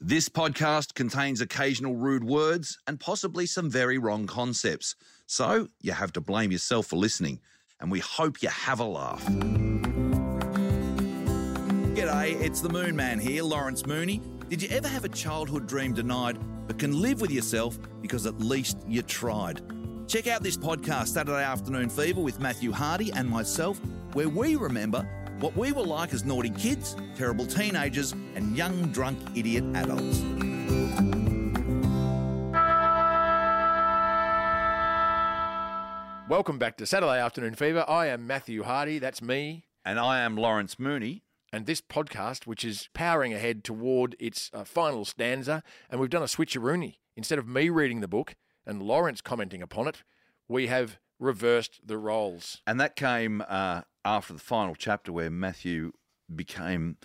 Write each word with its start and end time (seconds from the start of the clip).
This 0.00 0.28
podcast 0.28 0.92
contains 0.92 1.40
occasional 1.40 1.96
rude 1.96 2.22
words 2.22 2.76
and 2.86 3.00
possibly 3.00 3.46
some 3.46 3.70
very 3.70 3.96
wrong 3.96 4.26
concepts. 4.26 4.94
So 5.24 5.68
you 5.80 5.92
have 5.92 6.12
to 6.12 6.20
blame 6.20 6.52
yourself 6.52 6.88
for 6.88 6.96
listening, 6.96 7.40
and 7.80 7.90
we 7.90 8.00
hope 8.00 8.42
you 8.42 8.50
have 8.50 8.78
a 8.78 8.84
laugh. 8.84 9.24
G'day, 11.94 12.38
it's 12.42 12.60
the 12.60 12.68
Moon 12.68 12.94
Man 12.94 13.18
here, 13.18 13.42
Lawrence 13.42 13.86
Mooney. 13.86 14.20
Did 14.50 14.60
you 14.60 14.68
ever 14.68 14.86
have 14.86 15.06
a 15.06 15.08
childhood 15.08 15.66
dream 15.66 15.94
denied, 15.94 16.36
but 16.66 16.78
can 16.78 17.00
live 17.00 17.22
with 17.22 17.30
yourself 17.30 17.78
because 18.02 18.26
at 18.26 18.38
least 18.38 18.76
you 18.86 19.00
tried? 19.00 19.62
Check 20.08 20.26
out 20.26 20.42
this 20.42 20.58
podcast, 20.58 21.08
Saturday 21.08 21.42
Afternoon 21.42 21.88
Fever, 21.88 22.20
with 22.20 22.38
Matthew 22.38 22.70
Hardy 22.70 23.12
and 23.14 23.30
myself, 23.30 23.80
where 24.12 24.28
we 24.28 24.56
remember 24.56 25.08
what 25.40 25.54
we 25.56 25.70
were 25.72 25.82
like 25.82 26.14
as 26.14 26.24
naughty 26.24 26.50
kids, 26.50 26.96
terrible 27.14 27.46
teenagers, 27.46 28.12
and 28.34 28.56
young, 28.56 28.86
drunk, 28.88 29.18
idiot 29.34 29.64
adults. 29.74 30.22
Welcome 36.28 36.58
back 36.58 36.76
to 36.78 36.86
Saturday 36.86 37.20
Afternoon 37.20 37.54
Fever. 37.54 37.84
I 37.86 38.06
am 38.06 38.26
Matthew 38.26 38.62
Hardy, 38.62 38.98
that's 38.98 39.22
me. 39.22 39.66
And 39.84 40.00
I 40.00 40.20
am 40.20 40.36
Lawrence 40.36 40.78
Mooney. 40.78 41.22
And 41.52 41.66
this 41.66 41.80
podcast, 41.80 42.46
which 42.46 42.64
is 42.64 42.88
powering 42.94 43.32
ahead 43.32 43.62
toward 43.62 44.16
its 44.18 44.50
uh, 44.52 44.64
final 44.64 45.04
stanza, 45.04 45.62
and 45.88 46.00
we've 46.00 46.10
done 46.10 46.22
a 46.22 46.26
switcheroony. 46.26 46.96
Instead 47.14 47.38
of 47.38 47.46
me 47.46 47.68
reading 47.68 48.00
the 48.00 48.08
book 48.08 48.34
and 48.66 48.82
Lawrence 48.82 49.20
commenting 49.20 49.62
upon 49.62 49.86
it, 49.86 50.02
we 50.48 50.66
have 50.66 50.98
reversed 51.18 51.80
the 51.84 51.98
roles. 51.98 52.60
And 52.66 52.80
that 52.80 52.96
came 52.96 53.42
uh, 53.48 53.82
after 54.04 54.32
the 54.32 54.40
final 54.40 54.74
chapter 54.74 55.12
where 55.12 55.30
Matthew 55.30 55.92
became 56.34 56.96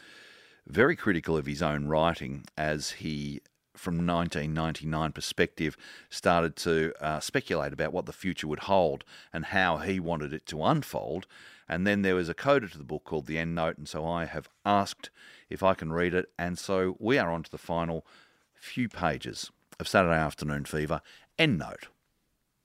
very 0.68 0.96
critical 0.96 1.38
of 1.38 1.46
his 1.46 1.62
own 1.62 1.88
writing 1.88 2.46
as 2.58 2.92
he 2.92 3.42
from 3.76 3.96
1999 4.06 5.12
perspective 5.12 5.78
started 6.10 6.56
to 6.56 6.94
uh, 7.00 7.20
speculate 7.20 7.74
about 7.74 7.94
what 7.94 8.06
the 8.06 8.14
future 8.14 8.48
would 8.48 8.60
hold 8.60 9.04
and 9.34 9.46
how 9.46 9.78
he 9.78 10.00
wanted 10.00 10.34
it 10.34 10.46
to 10.46 10.64
unfold. 10.64 11.26
And 11.68 11.88
then 11.88 12.02
there 12.02 12.16
was 12.16 12.30
a 12.30 12.34
coda 12.34 12.68
to 12.68 12.78
the 12.78 12.84
book 12.84 13.06
called 13.06 13.28
the 13.28 13.38
end 13.38 13.56
note 13.56 13.78
and 13.78 13.88
so 13.88 14.06
i 14.06 14.26
have 14.26 14.50
asked 14.66 15.10
if 15.50 15.64
i 15.64 15.74
can 15.74 15.92
read 15.92 16.14
it. 16.14 16.30
And 16.38 16.60
so 16.60 16.96
we 17.00 17.18
are 17.18 17.32
on 17.32 17.44
to 17.44 17.52
the 17.52 17.58
final 17.58 18.06
few 18.54 18.90
pages 18.90 19.50
of 19.80 19.88
saturday 19.88 20.20
afternoon 20.20 20.66
fever. 20.66 21.02
End 21.40 21.58
note. 21.58 21.88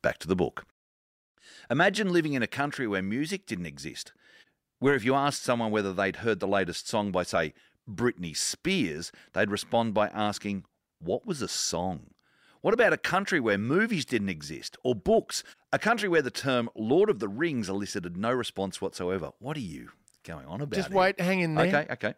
Back 0.02 0.18
to 0.18 0.28
the 0.28 0.36
book 0.36 0.66
imagine 1.70 2.12
living 2.12 2.34
in 2.34 2.42
a 2.42 2.46
country 2.46 2.86
where 2.86 3.02
music 3.02 3.46
didn't 3.46 3.66
exist 3.66 4.12
where 4.78 4.94
if 4.94 5.04
you 5.04 5.14
asked 5.14 5.42
someone 5.42 5.70
whether 5.70 5.92
they'd 5.92 6.16
heard 6.16 6.40
the 6.40 6.48
latest 6.48 6.88
song 6.88 7.10
by 7.10 7.22
say 7.22 7.54
Britney 7.88 8.36
Spears, 8.36 9.12
they'd 9.32 9.50
respond 9.50 9.94
by 9.94 10.08
asking, 10.08 10.64
what 10.98 11.26
was 11.26 11.42
a 11.42 11.48
song? 11.48 12.08
What 12.60 12.74
about 12.74 12.92
a 12.92 12.98
country 12.98 13.38
where 13.38 13.58
movies 13.58 14.04
didn't 14.04 14.28
exist 14.28 14.76
or 14.82 14.94
books? 14.94 15.44
A 15.72 15.78
country 15.78 16.08
where 16.08 16.22
the 16.22 16.30
term 16.30 16.68
Lord 16.74 17.08
of 17.08 17.20
the 17.20 17.28
Rings 17.28 17.68
elicited 17.68 18.16
no 18.16 18.32
response 18.32 18.80
whatsoever. 18.80 19.30
What 19.38 19.56
are 19.56 19.60
you 19.60 19.90
going 20.24 20.46
on 20.46 20.60
about? 20.60 20.76
Just 20.76 20.88
here? 20.88 20.96
wait, 20.96 21.20
hang 21.20 21.40
in 21.40 21.54
there. 21.54 21.66
Okay, 21.66 21.86
okay. 21.92 22.14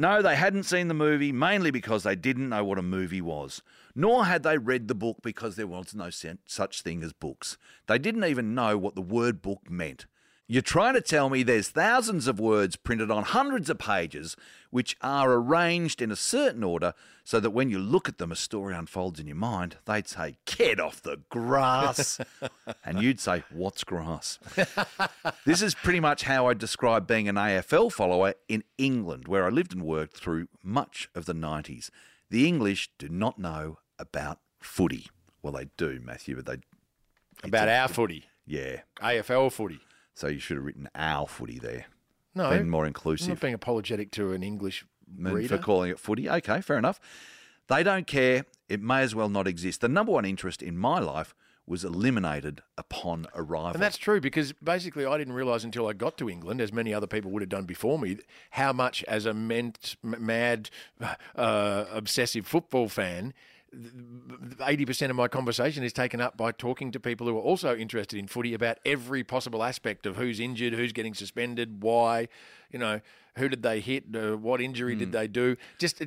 No, 0.00 0.22
they 0.22 0.36
hadn't 0.36 0.62
seen 0.62 0.86
the 0.86 0.94
movie, 0.94 1.32
mainly 1.32 1.72
because 1.72 2.04
they 2.04 2.14
didn't 2.14 2.50
know 2.50 2.64
what 2.64 2.78
a 2.78 2.82
movie 2.82 3.20
was. 3.20 3.62
Nor 3.96 4.26
had 4.26 4.44
they 4.44 4.56
read 4.56 4.86
the 4.86 4.94
book 4.94 5.16
because 5.24 5.56
there 5.56 5.66
was 5.66 5.92
no 5.92 6.08
such 6.46 6.82
thing 6.82 7.02
as 7.02 7.12
books. 7.12 7.58
They 7.88 7.98
didn't 7.98 8.24
even 8.24 8.54
know 8.54 8.78
what 8.78 8.94
the 8.94 9.02
word 9.02 9.42
book 9.42 9.68
meant. 9.68 10.06
You're 10.50 10.62
trying 10.62 10.94
to 10.94 11.02
tell 11.02 11.28
me 11.28 11.42
there's 11.42 11.68
thousands 11.68 12.26
of 12.26 12.40
words 12.40 12.74
printed 12.74 13.10
on 13.10 13.22
hundreds 13.24 13.68
of 13.68 13.78
pages 13.78 14.34
which 14.70 14.96
are 15.02 15.30
arranged 15.34 16.00
in 16.00 16.10
a 16.10 16.16
certain 16.16 16.64
order 16.64 16.94
so 17.22 17.38
that 17.38 17.50
when 17.50 17.68
you 17.68 17.78
look 17.78 18.08
at 18.08 18.16
them, 18.16 18.32
a 18.32 18.36
story 18.36 18.74
unfolds 18.74 19.20
in 19.20 19.26
your 19.26 19.36
mind. 19.36 19.76
They'd 19.84 20.08
say, 20.08 20.38
Get 20.46 20.80
off 20.80 21.02
the 21.02 21.18
grass. 21.28 22.18
and 22.84 23.02
you'd 23.02 23.20
say, 23.20 23.44
What's 23.52 23.84
grass? 23.84 24.38
this 25.44 25.60
is 25.60 25.74
pretty 25.74 26.00
much 26.00 26.22
how 26.22 26.46
I 26.46 26.54
describe 26.54 27.06
being 27.06 27.28
an 27.28 27.34
AFL 27.34 27.92
follower 27.92 28.32
in 28.48 28.64
England, 28.78 29.28
where 29.28 29.44
I 29.44 29.50
lived 29.50 29.74
and 29.74 29.82
worked 29.82 30.16
through 30.16 30.48
much 30.62 31.10
of 31.14 31.26
the 31.26 31.34
90s. 31.34 31.90
The 32.30 32.48
English 32.48 32.88
do 32.96 33.10
not 33.10 33.38
know 33.38 33.80
about 33.98 34.38
footy. 34.60 35.08
Well, 35.42 35.52
they 35.52 35.68
do, 35.76 36.00
Matthew, 36.02 36.36
but 36.36 36.46
they. 36.46 36.56
About 37.46 37.68
our 37.68 37.88
footy, 37.88 38.24
Yeah. 38.46 38.80
AFL 39.02 39.52
footy. 39.52 39.80
So 40.18 40.26
you 40.26 40.40
should 40.40 40.56
have 40.56 40.66
written 40.66 40.88
our 40.96 41.28
footy 41.28 41.60
there. 41.60 41.86
No, 42.34 42.50
Been 42.50 42.68
more 42.68 42.86
inclusive. 42.86 43.28
not 43.28 43.40
being 43.40 43.54
apologetic 43.54 44.10
to 44.12 44.32
an 44.32 44.42
English 44.42 44.84
reader. 45.16 45.56
for 45.56 45.62
calling 45.62 45.92
it 45.92 46.00
footy. 46.00 46.28
Okay, 46.28 46.60
fair 46.60 46.76
enough. 46.76 46.98
They 47.68 47.84
don't 47.84 48.04
care. 48.06 48.44
It 48.68 48.82
may 48.82 49.02
as 49.02 49.14
well 49.14 49.28
not 49.28 49.46
exist. 49.46 49.80
The 49.80 49.88
number 49.88 50.10
one 50.10 50.24
interest 50.24 50.60
in 50.60 50.76
my 50.76 50.98
life 50.98 51.36
was 51.68 51.84
eliminated 51.84 52.62
upon 52.76 53.26
arrival. 53.32 53.74
And 53.74 53.82
that's 53.82 53.96
true 53.96 54.20
because 54.20 54.52
basically 54.54 55.06
I 55.06 55.18
didn't 55.18 55.34
realise 55.34 55.62
until 55.62 55.86
I 55.86 55.92
got 55.92 56.18
to 56.18 56.28
England, 56.28 56.60
as 56.60 56.72
many 56.72 56.92
other 56.92 57.06
people 57.06 57.30
would 57.30 57.42
have 57.42 57.48
done 57.48 57.64
before 57.64 57.96
me, 57.96 58.18
how 58.50 58.72
much 58.72 59.04
as 59.04 59.24
a 59.24 59.34
ment, 59.34 59.94
mad, 60.02 60.68
uh, 61.36 61.84
obsessive 61.92 62.44
football 62.44 62.88
fan, 62.88 63.34
eighty 64.66 64.84
percent 64.86 65.10
of 65.10 65.16
my 65.16 65.28
conversation 65.28 65.82
is 65.82 65.92
taken 65.92 66.20
up 66.20 66.36
by 66.36 66.52
talking 66.52 66.90
to 66.92 67.00
people 67.00 67.26
who 67.26 67.36
are 67.36 67.42
also 67.42 67.76
interested 67.76 68.18
in 68.18 68.26
footy 68.26 68.54
about 68.54 68.78
every 68.84 69.22
possible 69.24 69.62
aspect 69.62 70.06
of 70.06 70.16
who's 70.16 70.40
injured, 70.40 70.72
who's 70.74 70.92
getting 70.92 71.14
suspended, 71.14 71.82
why, 71.82 72.28
you 72.70 72.78
know, 72.78 73.00
who 73.36 73.48
did 73.48 73.62
they 73.62 73.80
hit, 73.80 74.04
uh, 74.16 74.36
what 74.36 74.60
injury 74.60 74.94
Hmm. 74.94 74.98
did 75.00 75.12
they 75.12 75.28
do, 75.28 75.56
just 75.78 76.02
uh, 76.02 76.06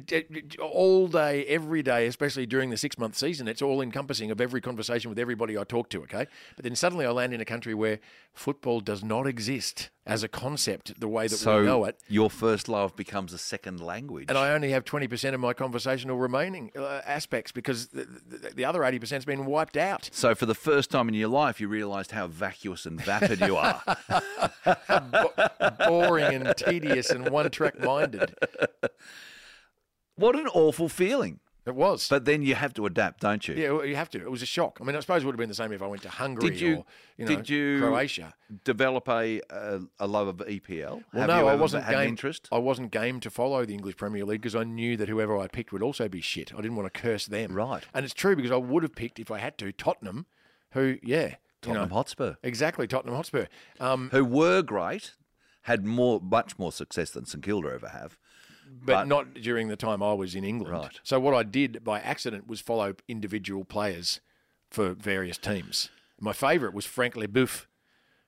all 0.61 1.07
day, 1.07 1.45
every 1.45 1.81
day, 1.81 2.05
especially 2.07 2.45
during 2.45 2.69
the 2.71 2.77
six 2.77 2.97
month 2.97 3.15
season. 3.15 3.47
It's 3.47 3.61
all 3.61 3.81
encompassing 3.81 4.31
of 4.31 4.41
every 4.41 4.59
conversation 4.59 5.09
with 5.09 5.19
everybody 5.19 5.57
I 5.57 5.63
talk 5.63 5.89
to. 5.89 6.01
Okay, 6.03 6.27
but 6.55 6.63
then 6.63 6.75
suddenly 6.75 7.05
I 7.05 7.11
land 7.11 7.33
in 7.33 7.39
a 7.41 7.45
country 7.45 7.73
where 7.73 7.99
football 8.33 8.79
does 8.81 9.03
not 9.03 9.27
exist 9.27 9.89
as 10.05 10.23
a 10.23 10.27
concept 10.27 10.99
the 10.99 11.07
way 11.07 11.27
that 11.27 11.37
so 11.37 11.59
we 11.59 11.65
know 11.65 11.85
it. 11.85 11.99
your 12.07 12.29
first 12.29 12.67
love 12.67 12.95
becomes 12.95 13.33
a 13.33 13.37
second 13.37 13.79
language. 13.79 14.25
And 14.29 14.37
I 14.37 14.51
only 14.51 14.71
have 14.71 14.83
20% 14.83 15.33
of 15.33 15.39
my 15.39 15.53
conversational 15.53 16.17
remaining 16.17 16.71
uh, 16.75 17.01
aspects 17.05 17.51
because 17.51 17.87
the, 17.87 18.05
the, 18.05 18.51
the 18.55 18.65
other 18.65 18.81
80% 18.81 19.09
has 19.11 19.25
been 19.25 19.45
wiped 19.45 19.77
out. 19.77 20.09
so 20.11 20.33
for 20.33 20.45
the 20.45 20.55
first 20.55 20.89
time 20.89 21.07
in 21.07 21.13
your 21.13 21.29
life, 21.29 21.61
you 21.61 21.67
realised 21.67 22.11
how 22.11 22.27
vacuous 22.27 22.85
and 22.85 22.99
vapid 22.99 23.41
you 23.41 23.55
are. 23.57 23.83
Boring 25.87 26.33
and 26.33 26.57
tedious 26.57 27.09
and 27.11 27.29
one 27.29 27.49
track 27.51 27.79
minded. 27.79 28.35
what 30.15 30.35
an 30.35 30.47
awful 30.47 30.89
feeling. 30.89 31.39
It 31.65 31.75
was. 31.75 32.07
But 32.09 32.25
then 32.25 32.41
you 32.41 32.55
have 32.55 32.73
to 32.73 32.87
adapt, 32.87 33.21
don't 33.21 33.47
you? 33.47 33.53
yeah, 33.53 33.71
well, 33.71 33.85
you 33.85 33.95
have 33.95 34.09
to. 34.11 34.19
It 34.19 34.31
was 34.31 34.41
a 34.41 34.47
shock. 34.47 34.79
I 34.81 34.83
mean, 34.83 34.95
I 34.95 34.99
suppose 34.99 35.21
it 35.21 35.27
would 35.27 35.33
have 35.33 35.39
been 35.39 35.49
the 35.49 35.53
same 35.55 35.71
if 35.71 35.81
I 35.83 35.85
went 35.87 36.01
to 36.01 36.09
Hungary 36.09 36.49
Did 36.49 36.59
you, 36.59 36.75
or 36.77 36.85
you 37.17 37.25
know, 37.25 37.35
did 37.35 37.49
you 37.49 37.79
Croatia. 37.79 38.33
develop 38.63 39.07
a, 39.07 39.41
a 39.51 39.81
a 39.99 40.07
love 40.07 40.27
of 40.27 40.37
EPL? 40.37 41.03
Well, 41.13 41.21
have 41.21 41.27
no, 41.27 41.47
I 41.47 41.53
wasn't 41.55 41.87
game. 41.87 42.09
interest. 42.09 42.49
I 42.51 42.57
wasn't 42.57 42.91
game 42.91 43.19
to 43.19 43.29
follow 43.29 43.63
the 43.63 43.73
English 43.73 43.97
Premier 43.97 44.25
League 44.25 44.41
because 44.41 44.55
I 44.55 44.63
knew 44.63 44.97
that 44.97 45.07
whoever 45.07 45.37
I 45.37 45.47
picked 45.47 45.71
would 45.71 45.83
also 45.83 46.09
be 46.09 46.19
shit. 46.19 46.51
I 46.51 46.57
didn't 46.57 46.75
want 46.75 46.91
to 46.91 46.99
curse 46.99 47.27
them. 47.27 47.53
Right. 47.53 47.83
And 47.93 48.05
it's 48.05 48.13
true 48.15 48.35
because 48.35 48.51
I 48.51 48.57
would 48.57 48.81
have 48.81 48.95
picked 48.95 49.19
if 49.19 49.29
I 49.29 49.37
had 49.37 49.59
to 49.59 49.71
Tottenham, 49.71 50.25
who 50.71 50.97
yeah, 51.03 51.35
Tottenham 51.61 51.83
you 51.83 51.89
know, 51.89 51.95
Hotspur. 51.95 52.35
exactly 52.41 52.87
Tottenham 52.87 53.15
Hotspur. 53.15 53.45
Um, 53.79 54.09
who 54.11 54.25
were 54.25 54.63
great, 54.63 55.13
had 55.63 55.85
more, 55.85 56.19
much 56.19 56.57
more 56.57 56.71
success 56.71 57.11
than 57.11 57.25
St 57.25 57.43
Kilda 57.43 57.71
ever 57.71 57.89
have. 57.89 58.17
But, 58.71 58.93
But- 58.93 59.07
not 59.07 59.33
during 59.35 59.67
the 59.67 59.75
time 59.75 60.01
I 60.01 60.13
was 60.13 60.35
in 60.35 60.43
England. 60.43 60.73
Right. 60.73 60.99
So 61.03 61.19
what 61.19 61.33
I 61.33 61.43
did 61.43 61.83
by 61.83 61.99
accident 61.99 62.47
was 62.47 62.61
follow 62.61 62.95
individual 63.07 63.65
players 63.65 64.21
for 64.69 64.93
various 64.93 65.37
teams. 65.37 65.89
My 66.19 66.33
favourite 66.33 66.73
was 66.73 66.85
Frank 66.85 67.15
Leboeuf, 67.15 67.65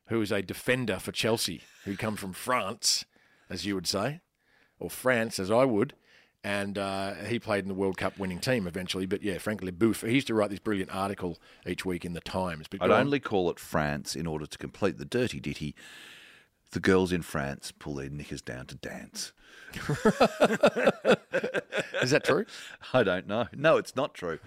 who 0.08 0.22
is 0.22 0.32
a 0.32 0.42
defender 0.42 1.00
for 1.00 1.12
Chelsea, 1.12 1.62
who 1.86 1.96
come 1.96 2.16
from 2.16 2.34
France, 2.34 3.06
as 3.50 3.66
you 3.66 3.76
would 3.76 3.88
say, 3.88 4.20
or 4.80 4.90
France, 4.90 5.40
as 5.40 5.50
I 5.50 5.64
would. 5.64 5.94
And 6.44 6.78
uh, 6.78 7.14
he 7.26 7.40
played 7.40 7.64
in 7.64 7.70
the 7.70 7.74
World 7.74 7.96
Cup 7.96 8.20
winning 8.20 8.40
team 8.40 8.68
eventually. 8.68 9.06
But 9.06 9.24
yeah, 9.24 9.38
Frank 9.38 9.62
Leboeuf. 9.62 10.06
He 10.06 10.16
used 10.16 10.28
to 10.28 10.34
write 10.34 10.50
this 10.50 10.60
brilliant 10.60 10.94
article 10.94 11.40
each 11.66 11.86
week 11.86 12.04
in 12.04 12.12
the 12.12 12.20
Times. 12.20 12.68
But 12.70 12.82
I'd 12.82 12.92
on. 12.92 13.00
only 13.00 13.22
call 13.22 13.50
it 13.50 13.60
France 13.60 14.14
in 14.14 14.28
order 14.28 14.46
to 14.46 14.58
complete 14.58 14.98
the 14.98 15.06
dirty 15.06 15.40
ditty. 15.40 15.74
The 16.74 16.80
girls 16.80 17.12
in 17.12 17.22
France 17.24 17.72
pull 17.72 17.96
their 17.96 18.10
knickers 18.10 18.42
down 18.42 18.66
to 18.68 18.76
dance. 18.76 19.32
is 22.02 22.12
that 22.12 22.24
true? 22.24 22.46
I 22.94 23.04
don't 23.04 23.28
know. 23.28 23.48
No, 23.56 23.78
it's 23.78 23.96
not 23.96 24.14
true. 24.14 24.40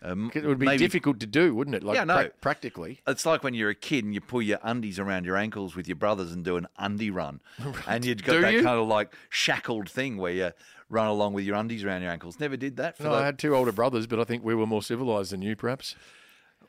Um, 0.00 0.30
It 0.34 0.44
would 0.44 0.60
be 0.60 0.66
maybe- 0.66 0.78
difficult 0.78 1.18
to 1.20 1.26
do, 1.26 1.54
wouldn't 1.54 1.74
it? 1.74 1.82
Like 1.82 1.96
Yeah, 1.96 2.04
no. 2.04 2.14
prac- 2.14 2.40
practically. 2.40 3.00
It's 3.08 3.26
like 3.26 3.42
when 3.42 3.54
you're 3.54 3.70
a 3.70 3.74
kid 3.74 4.04
and 4.04 4.14
you 4.14 4.20
pull 4.20 4.40
your 4.42 4.60
undies 4.62 5.00
around 5.00 5.24
your 5.24 5.36
ankles 5.36 5.74
with 5.74 5.88
your 5.88 5.96
brothers 5.96 6.30
and 6.32 6.44
do 6.44 6.56
an 6.56 6.68
undie 6.78 7.10
run. 7.10 7.40
And 7.88 8.04
you've 8.04 8.22
got 8.22 8.32
Do 8.34 8.40
that 8.42 8.52
you? 8.52 8.62
kind 8.62 8.78
of 8.78 8.86
like 8.86 9.12
shackled 9.28 9.90
thing 9.90 10.16
where 10.16 10.32
you 10.32 10.52
run 10.88 11.08
along 11.08 11.34
with 11.34 11.44
your 11.44 11.56
undies 11.56 11.82
around 11.82 12.02
your 12.02 12.12
ankles. 12.12 12.38
Never 12.38 12.56
did 12.56 12.76
that 12.76 13.00
No, 13.00 13.10
the- 13.10 13.16
I 13.16 13.24
had 13.24 13.38
two 13.38 13.56
older 13.56 13.72
brothers, 13.72 14.06
but 14.06 14.20
I 14.20 14.24
think 14.24 14.44
we 14.44 14.54
were 14.54 14.66
more 14.66 14.82
civilized 14.82 15.32
than 15.32 15.42
you, 15.42 15.56
perhaps. 15.56 15.96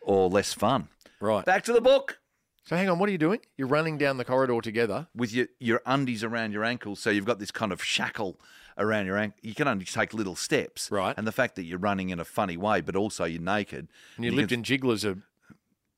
or 0.01 0.27
less 0.29 0.53
fun. 0.53 0.87
Right. 1.19 1.45
Back 1.45 1.63
to 1.65 1.73
the 1.73 1.81
book. 1.81 2.17
So 2.65 2.75
hang 2.75 2.87
on, 2.89 2.99
what 2.99 3.09
are 3.09 3.11
you 3.11 3.17
doing? 3.17 3.39
You're 3.57 3.67
running 3.67 3.97
down 3.97 4.17
the 4.17 4.25
corridor 4.25 4.61
together. 4.61 5.07
with 5.15 5.33
your, 5.33 5.47
your 5.59 5.81
undies 5.85 6.23
around 6.23 6.51
your 6.51 6.63
ankles. 6.63 6.99
So 6.99 7.09
you've 7.09 7.25
got 7.25 7.39
this 7.39 7.49
kind 7.51 7.71
of 7.71 7.83
shackle 7.83 8.39
around 8.77 9.07
your 9.07 9.17
ankle. 9.17 9.39
You 9.41 9.55
can 9.55 9.67
only 9.67 9.85
take 9.85 10.13
little 10.13 10.35
steps. 10.35 10.91
Right. 10.91 11.15
And 11.17 11.25
the 11.25 11.31
fact 11.31 11.55
that 11.55 11.63
you're 11.63 11.79
running 11.79 12.09
in 12.09 12.19
a 12.19 12.25
funny 12.25 12.57
way, 12.57 12.81
but 12.81 12.95
also 12.95 13.25
you're 13.25 13.41
naked. 13.41 13.87
And 14.17 14.25
your 14.25 14.33
you 14.33 14.39
Lipton 14.41 14.63
jigglers 14.63 15.03
are 15.03 15.17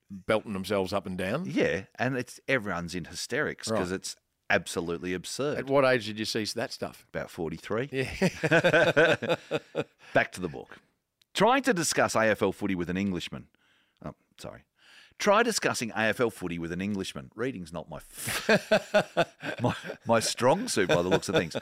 belting 0.09 0.53
themselves 0.53 0.93
up 0.93 1.05
and 1.05 1.17
down. 1.17 1.45
Yeah, 1.47 1.83
and 1.99 2.15
it's 2.17 2.39
everyone's 2.47 2.95
in 2.95 3.05
hysterics 3.05 3.67
because 3.69 3.91
Right. 3.91 3.95
it's 3.95 4.15
absolutely 4.49 5.13
absurd. 5.13 5.57
At 5.59 5.67
what 5.67 5.83
age 5.85 6.05
did 6.05 6.19
you 6.19 6.25
see 6.25 6.43
that 6.55 6.71
stuff? 6.73 7.05
About 7.13 7.29
43. 7.29 7.89
Yeah. 7.91 8.05
Back 10.13 10.31
to 10.33 10.41
the 10.41 10.49
book. 10.49 10.77
Trying 11.33 11.63
to 11.63 11.73
discuss 11.73 12.15
AFL 12.15 12.53
footy 12.53 12.75
with 12.75 12.89
an 12.89 12.97
Englishman. 12.97 13.47
Oh, 14.03 14.15
sorry. 14.37 14.63
Try 15.21 15.43
discussing 15.43 15.91
AFL 15.91 16.33
footy 16.33 16.57
with 16.57 16.71
an 16.71 16.81
Englishman. 16.81 17.29
Reading's 17.35 17.71
not 17.71 17.87
my, 17.87 17.99
my 19.61 19.75
my 20.07 20.19
strong 20.19 20.67
suit 20.67 20.89
by 20.89 21.03
the 21.03 21.09
looks 21.09 21.29
of 21.29 21.35
things. 21.35 21.55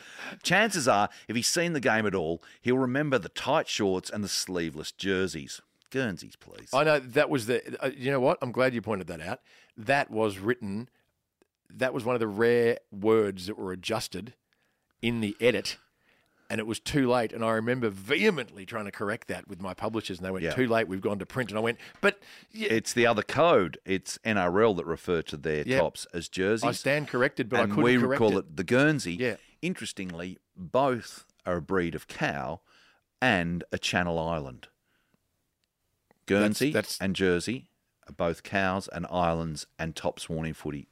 Chances 0.44 0.88
are, 0.88 1.09
if 1.27 1.35
he's 1.35 1.50
seen 1.50 1.73
the 1.73 1.81
game 1.81 2.06
at 2.06 2.15
all, 2.15 2.41
he'll 2.61 2.77
remember 2.77 3.19
the 3.19 3.27
tight 3.27 3.67
shorts 3.67 4.09
and 4.09 4.23
the 4.23 4.29
sleeveless 4.29 4.94
jerseys. 4.94 5.59
Guernseys, 5.91 6.38
please. 6.38 6.69
I 6.71 6.85
know 6.85 7.00
that 7.00 7.29
was 7.29 7.47
the. 7.47 7.83
Uh, 7.83 7.89
you 7.94 8.09
know 8.09 8.21
what? 8.21 8.38
I'm 8.41 8.53
glad 8.53 8.73
you 8.73 8.81
pointed 8.81 9.07
that 9.07 9.19
out. 9.19 9.41
That 9.75 10.09
was 10.09 10.38
written. 10.39 10.88
That 11.69 11.94
was 11.94 12.06
one 12.06 12.15
of 12.15 12.21
the 12.21 12.27
rare 12.27 12.77
words 12.94 13.47
that 13.47 13.57
were 13.57 13.73
adjusted 13.73 14.35
in 15.01 15.19
the 15.19 15.35
edit, 15.41 15.75
and 16.49 16.59
it 16.59 16.65
was 16.67 16.79
too 16.79 17.07
late. 17.09 17.31
And 17.31 17.43
I 17.45 17.51
remember 17.51 17.89
vehemently 17.89 18.65
trying 18.65 18.85
to 18.85 18.91
correct 18.91 19.27
that 19.27 19.47
with 19.47 19.61
my 19.61 19.73
publishers, 19.73 20.17
and 20.17 20.25
they 20.25 20.31
went, 20.31 20.43
Yeah. 20.43 20.51
"Too 20.53 20.67
late. 20.67 20.87
We've 20.87 21.01
gone 21.01 21.19
to 21.19 21.25
print." 21.25 21.49
And 21.51 21.57
I 21.57 21.61
went, 21.61 21.77
"But 22.01 22.19
yeah, 22.51 22.69
It's 22.71 22.93
the 22.93 23.05
other 23.05 23.21
code. 23.23 23.77
It's 23.85 24.17
NRL 24.25 24.73
that 24.75 24.85
refer 24.85 25.21
to 25.23 25.37
their 25.37 25.63
Yeah. 25.67 25.79
tops 25.79 26.05
as 26.13 26.27
jerseys. 26.29 26.63
I 26.67 26.71
stand 26.71 27.07
corrected, 27.07 27.49
but 27.49 27.59
and 27.61 27.71
I 27.71 27.75
couldn't 27.75 28.09
we 28.09 28.17
call 28.17 28.37
it." 28.37 28.45
it. 28.45 28.55
the 28.57 28.63
Guernsey. 28.63 29.15
Yeah. 29.15 29.35
Interestingly, 29.61 30.37
both 30.55 31.25
are 31.45 31.57
a 31.57 31.61
breed 31.61 31.93
of 31.95 32.07
cow 32.07 32.61
and 33.21 33.63
a 33.71 33.77
Channel 33.77 34.17
Island. 34.17 34.67
Guernsey 36.25 36.71
that's- 36.71 36.97
and 37.01 37.15
Jersey 37.15 37.69
are 38.07 38.13
both 38.13 38.43
cows 38.43 38.87
and 38.87 39.05
islands 39.09 39.65
and 39.77 39.95
tops 39.95 40.23
sworn 40.23 40.45
in 40.45 40.53
footy. 40.53 40.87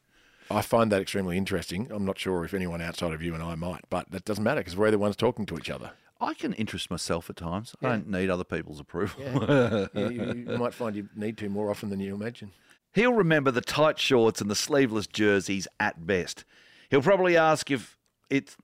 I 0.49 0.61
find 0.61 0.91
that 0.91 1.01
extremely 1.01 1.37
interesting. 1.37 1.87
I'm 1.91 2.05
not 2.05 2.17
sure 2.17 2.43
if 2.45 2.53
anyone 2.53 2.81
outside 2.81 3.13
of 3.13 3.21
you 3.21 3.33
and 3.33 3.43
I 3.43 3.55
might, 3.55 3.81
but 3.89 4.11
that 4.11 4.25
doesn't 4.25 4.43
matter 4.43 4.61
because 4.61 4.77
we're 4.77 4.91
the 4.91 4.97
ones 4.97 5.15
talking 5.15 5.45
to 5.47 5.57
each 5.57 5.69
other. 5.69 5.91
I 6.19 6.33
can 6.33 6.53
interest 6.53 6.89
myself 6.89 7.29
at 7.29 7.35
times. 7.35 7.75
I 7.81 7.89
don't 7.89 8.09
need 8.09 8.29
other 8.29 8.43
people's 8.43 8.79
approval. 8.79 9.21
you, 9.93 10.09
you- 10.09 10.45
you 10.49 10.57
might 10.57 10.73
find 10.73 10.95
you 10.95 11.09
need 11.15 11.37
to 11.39 11.49
more 11.49 11.69
often 11.69 11.89
than 11.89 11.99
you 11.99 12.15
imagine. 12.15 12.51
He'll 12.93 13.13
remember 13.13 13.51
the 13.51 13.61
tight 13.61 13.99
shorts 13.99 14.41
and 14.41 14.49
the 14.49 14.55
sleeveless 14.55 15.05
jerseys 15.05 15.67
at 15.79 16.07
best. 16.07 16.43
He'll 16.89 17.01
probably 17.03 17.37
ask 17.37 17.69
if 17.69 17.97
it's 18.29 18.55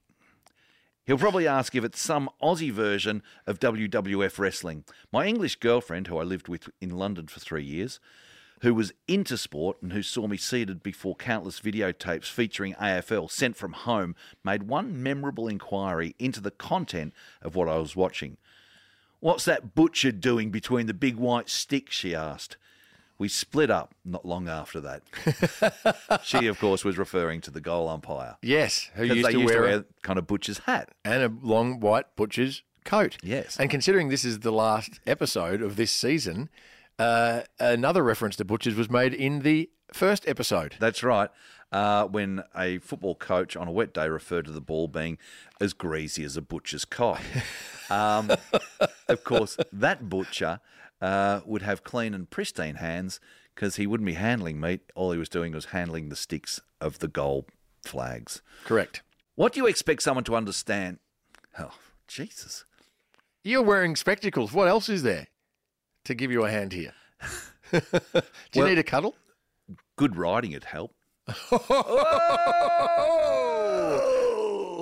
He'll 1.06 1.18
probably 1.18 1.46
ask 1.46 1.76
if 1.76 1.84
it's 1.84 2.00
some 2.02 2.30
Aussie 2.42 2.72
version 2.72 3.24
of 3.46 3.60
WWF 3.60 4.40
wrestling. 4.40 4.86
My 5.12 5.26
English 5.26 5.58
girlfriend, 5.58 6.08
who 6.08 6.18
I 6.18 6.24
lived 6.24 6.48
with 6.48 6.70
in 6.80 6.92
London 6.98 7.28
for 7.28 7.42
three 7.42 7.66
years, 7.66 8.00
who 8.64 8.74
was 8.74 8.94
into 9.10 9.38
sport 9.38 9.78
and 9.82 9.92
who 9.92 10.02
saw 10.02 10.26
me 10.26 10.38
seated 10.38 10.82
before 10.82 11.16
countless 11.16 11.60
videotapes 11.60 12.30
featuring 12.30 12.74
AFL 12.76 13.30
sent 13.30 13.58
from 13.58 13.74
home, 13.74 14.16
made 14.44 14.64
one 14.64 15.04
memorable 15.04 15.50
inquiry 15.50 16.16
into 16.18 16.40
the 16.40 16.50
content 16.50 17.14
of 17.42 17.56
what 17.56 17.68
I 17.68 17.78
was 17.78 17.96
watching. 17.96 18.38
What's 19.20 19.44
that 19.46 19.76
butcher 19.76 20.14
doing 20.14 20.50
between 20.50 20.88
the 20.88 20.94
big 20.94 21.18
white 21.18 21.50
sticks? 21.50 21.94
she 21.94 22.16
asked. 22.16 22.56
We 23.18 23.28
split 23.28 23.70
up 23.70 23.96
not 24.06 24.26
long 24.26 24.48
after 24.48 24.80
that. 24.82 26.22
she, 26.24 26.48
of 26.48 26.58
course, 26.58 26.86
was 26.86 26.98
referring 26.98 27.42
to 27.42 27.52
the 27.52 27.62
goal 27.62 27.90
umpire. 27.90 28.38
Yes, 28.42 28.90
who 28.96 29.04
used, 29.04 29.28
they 29.28 29.34
to, 29.34 29.40
used 29.40 29.54
wear 29.54 29.62
to 29.62 29.68
a- 29.68 29.72
wear 29.78 29.86
kind 30.04 30.18
of 30.18 30.26
butcher's 30.26 30.60
hat. 30.60 30.90
and 31.04 31.22
a 31.22 31.46
long 31.46 31.82
white 31.82 32.16
butcher's 32.16 32.64
coat. 32.86 33.18
Yes. 33.22 33.58
And 33.60 33.70
considering 33.70 34.08
this 34.08 34.24
is 34.24 34.40
the 34.40 34.52
last 34.52 35.02
episode 35.06 35.62
of 35.62 35.76
this 35.76 35.92
season, 35.92 36.50
uh, 37.00 37.42
another 37.60 38.04
reference 38.04 38.36
to 38.38 38.46
butchers 38.46 38.76
was 38.76 38.90
made 38.90 39.14
in 39.14 39.40
the 39.40 39.70
first 39.94 40.28
episode. 40.28 40.76
That's 40.80 41.04
right. 41.04 41.30
Uh, 41.72 42.06
when 42.06 42.44
a 42.56 42.78
football 42.80 43.16
coach 43.16 43.56
on 43.56 43.68
a 43.68 43.72
wet 43.72 43.94
day 43.94 44.08
referred 44.08 44.46
to 44.46 44.52
the 44.52 44.62
ball 44.62 44.88
being 44.88 45.18
as 45.60 45.74
greasy 45.74 46.24
as 46.24 46.38
a 46.38 46.42
butcher's 46.42 46.86
cock. 46.86 47.22
Um, 47.90 48.32
of 49.08 49.24
course, 49.24 49.58
that 49.72 50.10
butcher 50.10 50.62
uh, 51.02 51.42
would 51.46 51.62
have 51.62 51.84
clean 51.84 52.14
and 52.14 52.28
pristine 52.28 52.76
hands 52.76 53.20
because 53.54 53.76
he 53.76 53.86
wouldn't 53.86 54.08
be 54.08 54.14
handling 54.14 54.60
meat. 54.60 54.92
All 54.96 55.12
he 55.12 55.20
was 55.20 55.30
doing 55.30 55.52
was 55.52 55.66
handling 55.66 56.10
the 56.10 56.16
sticks 56.16 56.60
of 56.82 57.00
the 57.00 57.08
goal 57.08 57.46
flags. 57.84 58.42
Correct. 58.64 59.04
What 59.36 59.54
do 59.54 59.60
you 59.60 59.68
expect 59.68 60.02
someone 60.02 60.24
to 60.24 60.36
understand? 60.36 61.00
Oh, 61.60 61.76
Jesus. 62.08 62.66
You're 63.44 63.62
wearing 63.62 63.96
spectacles. 63.96 64.54
What 64.54 64.70
else 64.70 64.90
is 64.90 65.04
there 65.04 65.28
to 66.06 66.14
give 66.14 66.32
you 66.32 66.46
a 66.46 66.50
hand 66.52 66.74
here? 66.74 66.94
Do 67.72 67.82
you 67.82 68.22
Well- 68.56 68.68
need 68.68 68.78
a 68.80 68.84
cuddle? 68.84 69.16
Good 69.96 70.16
writing 70.16 70.54
would 70.54 70.64
help. 70.66 70.94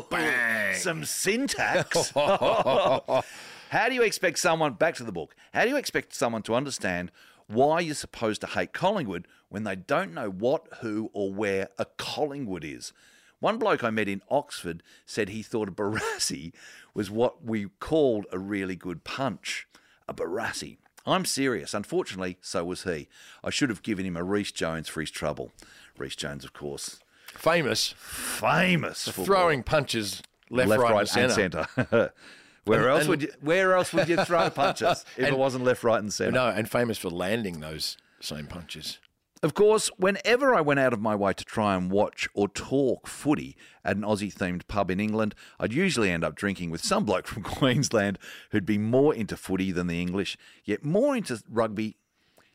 Bang. 0.10 0.76
Some 0.76 1.06
syntax. 1.06 2.12
How 2.16 3.88
do 3.88 3.94
you 3.96 4.02
expect 4.02 4.40
someone, 4.40 4.74
back 4.74 4.96
to 4.96 5.04
the 5.06 5.14
book, 5.14 5.34
how 5.54 5.64
do 5.64 5.70
you 5.70 5.78
expect 5.78 6.14
someone 6.14 6.42
to 6.44 6.56
understand 6.56 7.10
why 7.48 7.80
you're 7.80 7.96
supposed 7.96 8.42
to 8.42 8.48
hate 8.48 8.74
Collingwood 8.74 9.30
when 9.48 9.64
they 9.64 9.78
don't 9.78 10.14
know 10.14 10.30
what, 10.30 10.68
who, 10.82 11.10
or 11.14 11.32
where 11.34 11.70
a 11.78 11.86
Collingwood 11.98 12.66
is? 12.66 12.92
One 13.40 13.58
bloke 13.58 13.82
I 13.82 13.90
met 13.90 14.10
in 14.10 14.22
Oxford 14.30 14.84
said 15.06 15.30
he 15.30 15.42
thought 15.42 15.70
a 15.70 15.72
Barassi 15.72 16.52
was 16.94 17.10
what 17.10 17.46
we 17.46 17.68
called 17.80 18.26
a 18.34 18.38
really 18.40 18.76
good 18.76 19.06
punch. 19.06 19.68
A 20.10 20.14
Barassi. 20.14 20.78
I'm 21.06 21.26
serious. 21.26 21.74
Unfortunately, 21.74 22.38
so 22.42 22.64
was 22.64 22.84
he. 22.84 23.08
I 23.44 23.50
should 23.50 23.70
have 23.70 23.82
given 23.84 24.06
him 24.06 24.16
a 24.18 24.24
Rhys-Jones 24.24 24.88
for 24.88 25.02
his 25.02 25.12
trouble. 25.12 25.52
Rhys-Jones, 25.98 26.44
of 26.46 26.54
course, 26.54 27.00
Famous 27.34 27.94
famous 27.98 29.08
for 29.08 29.24
throwing 29.24 29.64
punches 29.64 30.22
left, 30.50 30.70
left, 30.70 30.82
right, 30.82 30.92
right, 30.94 31.16
and 31.16 31.24
and 31.26 31.32
centre. 31.34 31.68
centre. 31.76 32.14
where 32.66 32.80
And- 32.82 32.90
else 32.90 33.00
and- 33.02 33.10
would 33.10 33.22
you? 33.22 33.32
Where 33.42 33.74
else 33.74 33.94
would 33.94 34.10
you 34.10 34.18
throw 34.26 34.50
punches 34.50 35.06
if 35.18 35.28
it 35.30 35.38
wasn't 35.38 35.64
left, 35.64 35.84
right, 35.84 36.00
and 36.00 36.12
centre? 36.14 36.32
No, 36.34 36.48
and 36.50 36.70
famous 36.70 36.98
for 36.98 37.10
landing 37.10 37.60
those 37.62 37.96
same 38.20 38.48
punches. 38.48 39.00
Of 39.44 39.56
course, 39.56 39.90
whenever 39.98 40.54
I 40.54 40.62
went 40.62 40.80
out 40.80 40.94
of 40.94 41.02
my 41.02 41.16
way 41.16 41.34
to 41.34 41.44
try 41.44 41.76
and 41.76 41.90
watch 41.90 42.30
or 42.36 42.48
talk 42.48 43.08
footy 43.08 43.58
at 43.84 43.98
an 43.98 44.04
Aussie 44.04 44.32
themed 44.32 44.68
pub 44.68 44.92
in 44.92 45.00
England, 45.00 45.34
I'd 45.60 45.74
usually 45.74 46.12
end 46.12 46.24
up 46.24 46.36
drinking 46.36 46.70
with 46.70 46.84
some 46.84 47.06
bloke 47.06 47.26
from 47.26 47.42
Queensland 47.60 48.20
who'd 48.52 48.68
be 48.68 48.78
more 48.78 49.16
into 49.16 49.36
footy 49.36 49.72
than 49.72 49.88
the 49.88 50.00
English, 50.00 50.38
yet 50.64 50.86
more 50.86 51.16
into 51.16 51.42
rugby, 51.50 51.98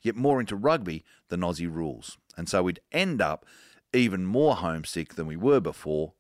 yet 0.00 0.14
more 0.14 0.38
into 0.38 0.54
rugby 0.54 1.04
than 1.28 1.40
Aussie 1.40 1.72
rules. 1.72 2.18
And 2.36 2.48
so 2.48 2.62
we'd 2.62 2.80
end 2.92 3.20
up 3.20 3.44
even 3.92 4.24
more 4.24 4.54
homesick 4.54 5.14
than 5.14 5.26
we 5.26 5.36
were 5.36 5.60
before. 5.60 6.12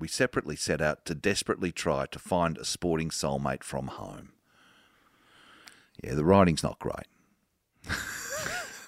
We 0.00 0.08
separately 0.08 0.56
set 0.56 0.80
out 0.80 1.04
to 1.04 1.14
desperately 1.14 1.70
try 1.70 2.06
to 2.06 2.18
find 2.18 2.58
a 2.58 2.64
sporting 2.64 3.10
soulmate 3.10 3.62
from 3.62 3.86
home. 3.86 4.32
Yeah, 6.02 6.14
the 6.14 6.24
writing's 6.24 6.64
not 6.64 6.80
great. 6.80 7.06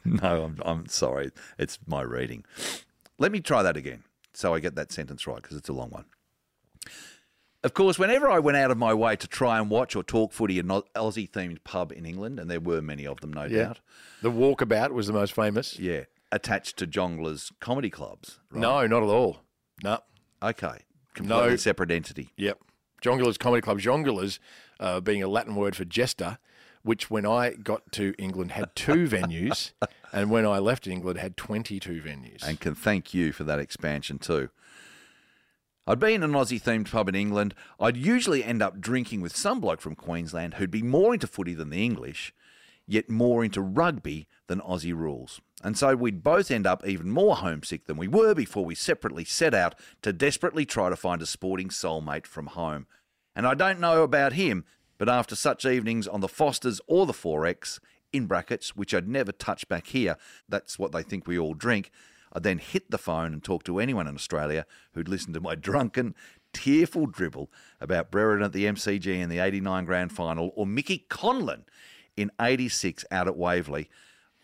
No, 0.22 0.44
I'm, 0.44 0.58
I'm 0.64 0.86
sorry. 0.86 1.30
It's 1.58 1.78
my 1.86 2.02
reading. 2.02 2.44
Let 3.18 3.32
me 3.32 3.40
try 3.40 3.62
that 3.62 3.76
again 3.76 4.04
so 4.32 4.54
I 4.54 4.60
get 4.60 4.74
that 4.76 4.92
sentence 4.92 5.26
right 5.26 5.42
because 5.42 5.56
it's 5.56 5.68
a 5.68 5.72
long 5.74 5.90
one. 5.90 6.04
Of 7.62 7.74
course, 7.74 7.98
whenever 7.98 8.30
I 8.30 8.38
went 8.38 8.56
out 8.56 8.70
of 8.70 8.78
my 8.78 8.94
way 8.94 9.16
to 9.16 9.26
try 9.26 9.58
and 9.58 9.68
watch 9.68 9.94
or 9.94 10.02
talk 10.02 10.32
footy 10.32 10.58
at 10.58 10.64
an 10.64 10.70
Aussie 10.96 11.30
themed 11.30 11.58
pub 11.62 11.92
in 11.92 12.06
England, 12.06 12.40
and 12.40 12.50
there 12.50 12.60
were 12.60 12.80
many 12.80 13.06
of 13.06 13.20
them, 13.20 13.32
no 13.34 13.44
Yeah. 13.44 13.64
doubt, 13.64 13.80
The 14.22 14.30
walkabout 14.30 14.92
was 14.92 15.06
the 15.08 15.12
most 15.12 15.34
famous. 15.34 15.78
yeah, 15.78 16.04
attached 16.32 16.78
to 16.78 16.86
Jongleurs 16.86 17.52
comedy 17.60 17.90
clubs. 17.90 18.38
Right? 18.50 18.60
No, 18.62 18.86
not 18.86 19.02
at 19.02 19.08
all. 19.10 19.40
No. 19.82 19.98
Okay. 20.42 20.84
Completely 21.12 21.50
No. 21.50 21.56
separate 21.56 21.90
entity. 21.90 22.30
Yep. 22.36 22.60
Jongleurs 23.02 23.38
Comedy 23.38 23.60
Club. 23.62 23.78
Jongleurs 23.80 24.38
uh, 24.78 25.00
being 25.00 25.22
a 25.22 25.28
Latin 25.28 25.54
word 25.54 25.74
for 25.76 25.84
jester, 25.84 26.38
which 26.82 27.10
when 27.10 27.26
I 27.26 27.50
got 27.50 27.92
to 27.92 28.14
England 28.18 28.52
had 28.52 28.74
two 28.74 29.06
venues, 29.08 29.72
and 30.12 30.30
when 30.30 30.46
I 30.46 30.58
left 30.58 30.86
England 30.86 31.18
had 31.18 31.36
22 31.36 32.02
venues. 32.02 32.42
and 32.46 32.58
can 32.58 32.74
thank 32.74 33.12
you 33.14 33.32
for 33.32 33.44
that 33.44 33.58
expansion 33.58 34.18
too. 34.18 34.50
I'd 35.86 35.98
be 35.98 36.14
in 36.14 36.22
an 36.22 36.32
Aussie 36.32 36.62
themed 36.62 36.90
pub 36.90 37.08
in 37.08 37.14
England. 37.14 37.54
I'd 37.80 37.96
usually 37.96 38.44
end 38.44 38.62
up 38.62 38.80
drinking 38.80 39.22
with 39.22 39.36
some 39.36 39.60
bloke 39.60 39.80
from 39.80 39.96
Queensland 39.96 40.54
who'd 40.54 40.70
be 40.70 40.82
more 40.82 41.14
into 41.14 41.26
footy 41.26 41.54
than 41.54 41.70
the 41.70 41.84
English, 41.84 42.32
yet 42.86 43.10
more 43.10 43.44
into 43.44 43.60
rugby 43.60 44.28
than 44.46 44.60
Aussie 44.60 44.94
rules. 44.94 45.40
And 45.62 45.76
so 45.76 45.94
we'd 45.96 46.22
both 46.22 46.50
end 46.50 46.66
up 46.66 46.86
even 46.86 47.10
more 47.10 47.36
homesick 47.36 47.86
than 47.86 47.96
we 47.96 48.08
were 48.08 48.34
before 48.34 48.64
we 48.64 48.74
separately 48.74 49.24
set 49.24 49.52
out 49.52 49.74
to 50.02 50.12
desperately 50.12 50.64
try 50.64 50.88
to 50.88 50.96
find 50.96 51.20
a 51.22 51.26
sporting 51.26 51.68
soulmate 51.68 52.26
from 52.26 52.48
home. 52.48 52.86
And 53.34 53.46
I 53.46 53.54
don't 53.54 53.80
know 53.80 54.02
about 54.02 54.34
him, 54.34 54.64
but 55.00 55.08
after 55.08 55.34
such 55.34 55.64
evenings 55.64 56.06
on 56.06 56.20
the 56.20 56.28
Fosters 56.28 56.78
or 56.86 57.06
the 57.06 57.14
4X, 57.14 57.80
in 58.12 58.26
brackets, 58.26 58.76
which 58.76 58.92
I'd 58.92 59.08
never 59.08 59.32
touch 59.32 59.66
back 59.66 59.86
here, 59.86 60.18
that's 60.46 60.78
what 60.78 60.92
they 60.92 61.02
think 61.02 61.26
we 61.26 61.38
all 61.38 61.54
drink, 61.54 61.90
I'd 62.34 62.42
then 62.42 62.58
hit 62.58 62.90
the 62.90 62.98
phone 62.98 63.32
and 63.32 63.42
talk 63.42 63.64
to 63.64 63.78
anyone 63.78 64.06
in 64.06 64.14
Australia 64.14 64.66
who'd 64.92 65.08
listen 65.08 65.32
to 65.32 65.40
my 65.40 65.54
drunken, 65.68 66.14
tearful 66.52 67.06
dribble 67.06 67.50
about 67.80 68.10
Brereton 68.10 68.44
at 68.44 68.52
the 68.52 68.66
MCG 68.66 69.06
in 69.06 69.30
the 69.30 69.38
89 69.38 69.86
grand 69.86 70.12
final 70.12 70.52
or 70.54 70.66
Mickey 70.66 71.06
Conlan 71.08 71.62
in 72.14 72.30
86 72.38 73.06
out 73.10 73.26
at 73.26 73.38
Waverley, 73.38 73.88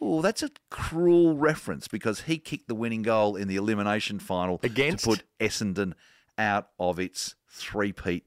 oh, 0.01 0.23
that's 0.23 0.43
a 0.43 0.51
cruel 0.71 1.37
reference 1.37 1.87
because 1.87 2.23
he 2.23 2.39
kicked 2.39 2.69
the 2.69 2.75
winning 2.75 3.03
goal 3.03 3.37
in 3.37 3.47
the 3.47 3.57
elimination 3.57 4.19
final 4.19 4.59
Against? 4.63 5.05
to 5.05 5.11
put 5.11 5.25
Essendon 5.39 5.93
out 6.39 6.71
of 6.81 6.99
its 6.99 7.35
three-peat 7.51 8.25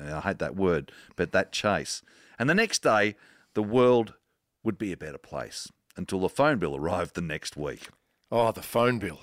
Uh, 0.00 0.16
I 0.16 0.20
hate 0.20 0.38
that 0.38 0.56
word, 0.56 0.92
but 1.16 1.32
that 1.32 1.52
chase. 1.52 2.02
And 2.38 2.48
the 2.48 2.54
next 2.54 2.82
day, 2.82 3.16
the 3.54 3.62
world 3.62 4.14
would 4.62 4.78
be 4.78 4.92
a 4.92 4.96
better 4.96 5.18
place 5.18 5.70
until 5.96 6.20
the 6.20 6.28
phone 6.28 6.58
bill 6.58 6.76
arrived 6.76 7.14
the 7.14 7.20
next 7.20 7.56
week. 7.56 7.88
Oh, 8.30 8.52
the 8.52 8.62
phone 8.62 8.98
bill. 8.98 9.20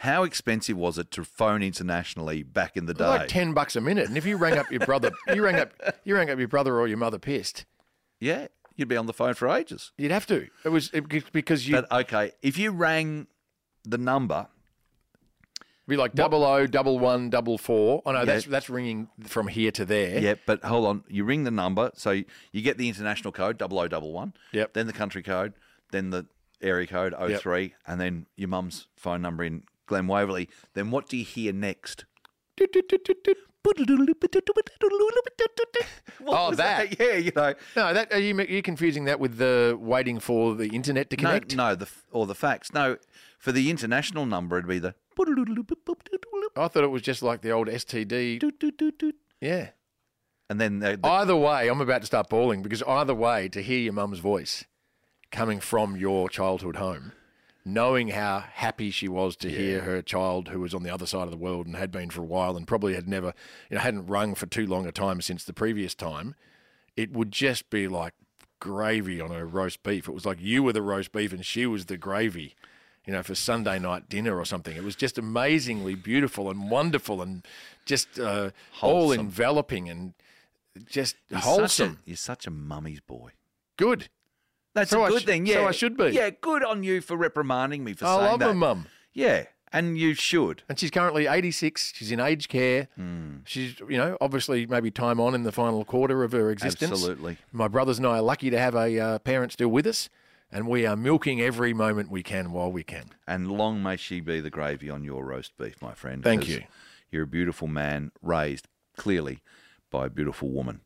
How 0.00 0.24
expensive 0.24 0.76
was 0.76 0.98
it 0.98 1.10
to 1.12 1.24
phone 1.24 1.62
internationally 1.62 2.42
back 2.42 2.76
in 2.76 2.84
the 2.86 2.92
day? 2.94 3.04
Like 3.06 3.28
ten 3.28 3.54
bucks 3.54 3.76
a 3.76 3.80
minute, 3.80 4.08
and 4.08 4.16
if 4.18 4.26
you 4.26 4.36
rang 4.36 4.58
up 4.58 4.70
your 4.70 4.80
brother, 4.80 5.10
you 5.34 5.42
rang 5.42 5.56
up, 5.56 5.72
you 6.04 6.14
rang 6.14 6.28
up 6.30 6.38
your 6.38 6.48
brother 6.48 6.78
or 6.78 6.86
your 6.86 6.98
mother 6.98 7.18
pissed. 7.18 7.64
yeah, 8.20 8.48
you'd 8.76 8.88
be 8.88 8.96
on 8.96 9.06
the 9.06 9.14
phone 9.14 9.32
for 9.34 9.48
ages. 9.48 9.92
You'd 9.96 10.10
have 10.10 10.26
to. 10.26 10.48
It 10.64 10.68
was 10.68 10.90
it, 10.92 11.32
because 11.32 11.66
you 11.66 11.76
But 11.76 11.90
okay, 11.90 12.32
if 12.42 12.58
you 12.58 12.72
rang 12.72 13.26
the 13.84 13.96
number, 13.96 14.48
be 15.88 15.96
like 15.96 16.14
double 16.14 16.42
O, 16.44 16.66
double 16.66 16.98
one, 16.98 17.30
double 17.30 17.58
four. 17.58 18.02
Oh 18.04 18.12
no, 18.12 18.24
that's 18.24 18.44
that's 18.46 18.68
ringing 18.68 19.08
from 19.24 19.48
here 19.48 19.70
to 19.72 19.84
there. 19.84 20.18
yeah, 20.18 20.34
but 20.46 20.64
hold 20.64 20.86
on, 20.86 21.04
you 21.08 21.24
ring 21.24 21.44
the 21.44 21.50
number, 21.50 21.90
so 21.94 22.10
you, 22.10 22.24
you 22.52 22.62
get 22.62 22.76
the 22.78 22.88
international 22.88 23.32
code 23.32 23.58
double 23.58 23.78
O, 23.78 23.86
0011, 23.88 24.34
Yep. 24.52 24.72
then 24.74 24.86
the 24.86 24.92
country 24.92 25.22
code, 25.22 25.52
then 25.92 26.10
the 26.10 26.26
area 26.62 26.86
code 26.86 27.14
03, 27.40 27.74
and 27.86 28.00
then 28.00 28.26
your 28.36 28.48
mum's 28.48 28.88
phone 28.96 29.22
number 29.22 29.44
in 29.44 29.62
Glen 29.86 30.06
Waverley. 30.08 30.48
Then 30.74 30.90
what 30.90 31.08
do 31.08 31.16
you 31.16 31.24
hear 31.24 31.52
next? 31.52 32.04
Oh, 36.28 36.52
that. 36.54 36.98
Yeah, 36.98 37.14
you 37.16 37.30
know. 37.34 37.54
No, 37.76 37.92
that 37.94 38.12
are 38.12 38.18
you 38.18 38.36
are 38.38 38.42
you 38.44 38.62
confusing 38.62 39.04
that 39.04 39.20
with 39.20 39.36
the 39.38 39.76
waiting 39.78 40.18
for 40.18 40.54
the 40.54 40.68
internet 40.68 41.10
to 41.10 41.16
No, 41.16 41.22
connect? 41.28 41.54
no, 41.56 41.74
the 41.74 41.84
f- 41.86 42.04
or 42.10 42.26
the 42.26 42.34
fax. 42.34 42.72
No, 42.72 42.96
for 43.38 43.52
the 43.52 43.70
international 43.70 44.26
number, 44.26 44.58
it'd 44.58 44.68
be 44.68 44.78
the. 44.78 44.94
I 46.56 46.68
thought 46.68 46.84
it 46.84 46.90
was 46.90 47.02
just 47.02 47.22
like 47.22 47.40
the 47.42 47.50
old 47.50 47.68
STD. 47.68 48.40
Yeah. 49.40 49.70
And 50.48 50.60
then 50.60 50.78
the, 50.78 50.96
the- 50.96 51.06
Either 51.08 51.34
way, 51.36 51.68
I'm 51.68 51.80
about 51.80 52.02
to 52.02 52.06
start 52.06 52.28
bawling 52.28 52.62
because 52.62 52.82
either 52.82 53.14
way, 53.14 53.48
to 53.48 53.60
hear 53.62 53.78
your 53.80 53.92
mum's 53.94 54.18
voice 54.20 54.64
coming 55.32 55.58
from 55.60 55.96
your 55.96 56.28
childhood 56.28 56.76
home, 56.76 57.12
knowing 57.64 58.08
how 58.08 58.38
happy 58.52 58.90
she 58.92 59.08
was 59.08 59.34
to 59.36 59.50
hear 59.50 59.80
her 59.80 60.00
child 60.02 60.48
who 60.48 60.60
was 60.60 60.72
on 60.72 60.84
the 60.84 60.92
other 60.94 61.06
side 61.06 61.24
of 61.24 61.32
the 61.32 61.36
world 61.36 61.66
and 61.66 61.74
had 61.74 61.90
been 61.90 62.10
for 62.10 62.20
a 62.20 62.24
while 62.26 62.56
and 62.56 62.68
probably 62.68 62.94
had 62.94 63.08
never, 63.08 63.32
you 63.70 63.74
know, 63.74 63.80
hadn't 63.80 64.06
rung 64.06 64.34
for 64.36 64.46
too 64.46 64.66
long 64.66 64.86
a 64.86 64.92
time 64.92 65.20
since 65.20 65.42
the 65.44 65.52
previous 65.52 65.94
time, 65.94 66.34
it 66.96 67.12
would 67.12 67.32
just 67.32 67.68
be 67.68 67.88
like 67.88 68.14
gravy 68.60 69.20
on 69.20 69.32
a 69.32 69.44
roast 69.44 69.82
beef. 69.82 70.08
It 70.08 70.12
was 70.14 70.24
like 70.24 70.38
you 70.40 70.62
were 70.62 70.72
the 70.72 70.80
roast 70.80 71.10
beef 71.12 71.32
and 71.32 71.44
she 71.44 71.66
was 71.66 71.86
the 71.86 71.96
gravy. 71.98 72.54
You 73.06 73.12
know, 73.12 73.22
for 73.22 73.34
Sunday 73.36 73.78
night 73.78 74.08
dinner 74.08 74.36
or 74.36 74.44
something. 74.44 74.76
It 74.76 74.82
was 74.82 74.96
just 74.96 75.16
amazingly 75.16 75.94
beautiful 75.94 76.50
and 76.50 76.68
wonderful 76.70 77.22
and 77.22 77.46
just 77.84 78.18
uh, 78.18 78.50
all 78.82 79.12
enveloping 79.12 79.88
and 79.88 80.12
just 80.86 81.14
you're 81.30 81.38
wholesome. 81.40 81.90
Such 81.90 81.98
a, 81.98 82.08
you're 82.10 82.16
such 82.16 82.46
a 82.46 82.50
mummy's 82.50 83.00
boy. 83.00 83.30
Good. 83.76 84.08
That's 84.74 84.90
So 84.90 85.02
a 85.02 85.06
I 85.06 85.08
good 85.10 85.22
sh- 85.22 85.26
thing. 85.26 85.46
Yeah, 85.46 85.54
so 85.54 85.68
I 85.68 85.70
should 85.70 85.96
be. 85.96 86.08
Yeah, 86.08 86.30
good 86.40 86.64
on 86.64 86.82
you 86.82 87.00
for 87.00 87.16
reprimanding 87.16 87.84
me 87.84 87.94
for 87.94 88.06
I 88.06 88.16
saying 88.16 88.30
love 88.32 88.38
that. 88.40 88.46
my 88.48 88.52
mum. 88.54 88.86
Yeah, 89.14 89.44
and 89.72 89.96
you 89.96 90.12
should. 90.14 90.64
And 90.68 90.78
she's 90.78 90.90
currently 90.90 91.26
86. 91.26 91.92
She's 91.94 92.10
in 92.12 92.20
aged 92.20 92.48
care. 92.48 92.88
Hmm. 92.96 93.36
She's, 93.44 93.78
you 93.80 93.96
know, 93.96 94.18
obviously 94.20 94.66
maybe 94.66 94.90
time 94.90 95.18
on 95.20 95.34
in 95.34 95.44
the 95.44 95.52
final 95.52 95.84
quarter 95.84 96.24
of 96.24 96.32
her 96.32 96.50
existence. 96.50 96.90
Absolutely. 96.92 97.38
My 97.52 97.68
brothers 97.68 97.98
and 97.98 98.06
I 98.06 98.18
are 98.18 98.22
lucky 98.22 98.50
to 98.50 98.58
have 98.58 98.74
a 98.74 98.98
uh, 98.98 99.18
parent 99.20 99.52
still 99.52 99.68
with 99.68 99.86
us, 99.86 100.10
and 100.50 100.66
we 100.68 100.86
are 100.86 100.96
milking 100.96 101.40
every 101.40 101.72
moment 101.72 102.10
we 102.10 102.22
can 102.22 102.52
while 102.52 102.70
we 102.70 102.82
can. 102.82 103.10
And 103.26 103.50
long 103.50 103.82
may 103.82 103.96
she 103.96 104.20
be 104.20 104.40
the 104.40 104.50
gravy 104.50 104.88
on 104.88 105.04
your 105.04 105.24
roast 105.24 105.56
beef, 105.56 105.80
my 105.82 105.94
friend. 105.94 106.22
Thank 106.22 106.48
you. 106.48 106.62
You're 107.10 107.24
a 107.24 107.28
beautiful 107.28 107.68
man, 107.68 108.12
raised 108.22 108.68
clearly 108.96 109.42
by 109.90 110.06
a 110.06 110.10
beautiful 110.10 110.50
woman. 110.50 110.80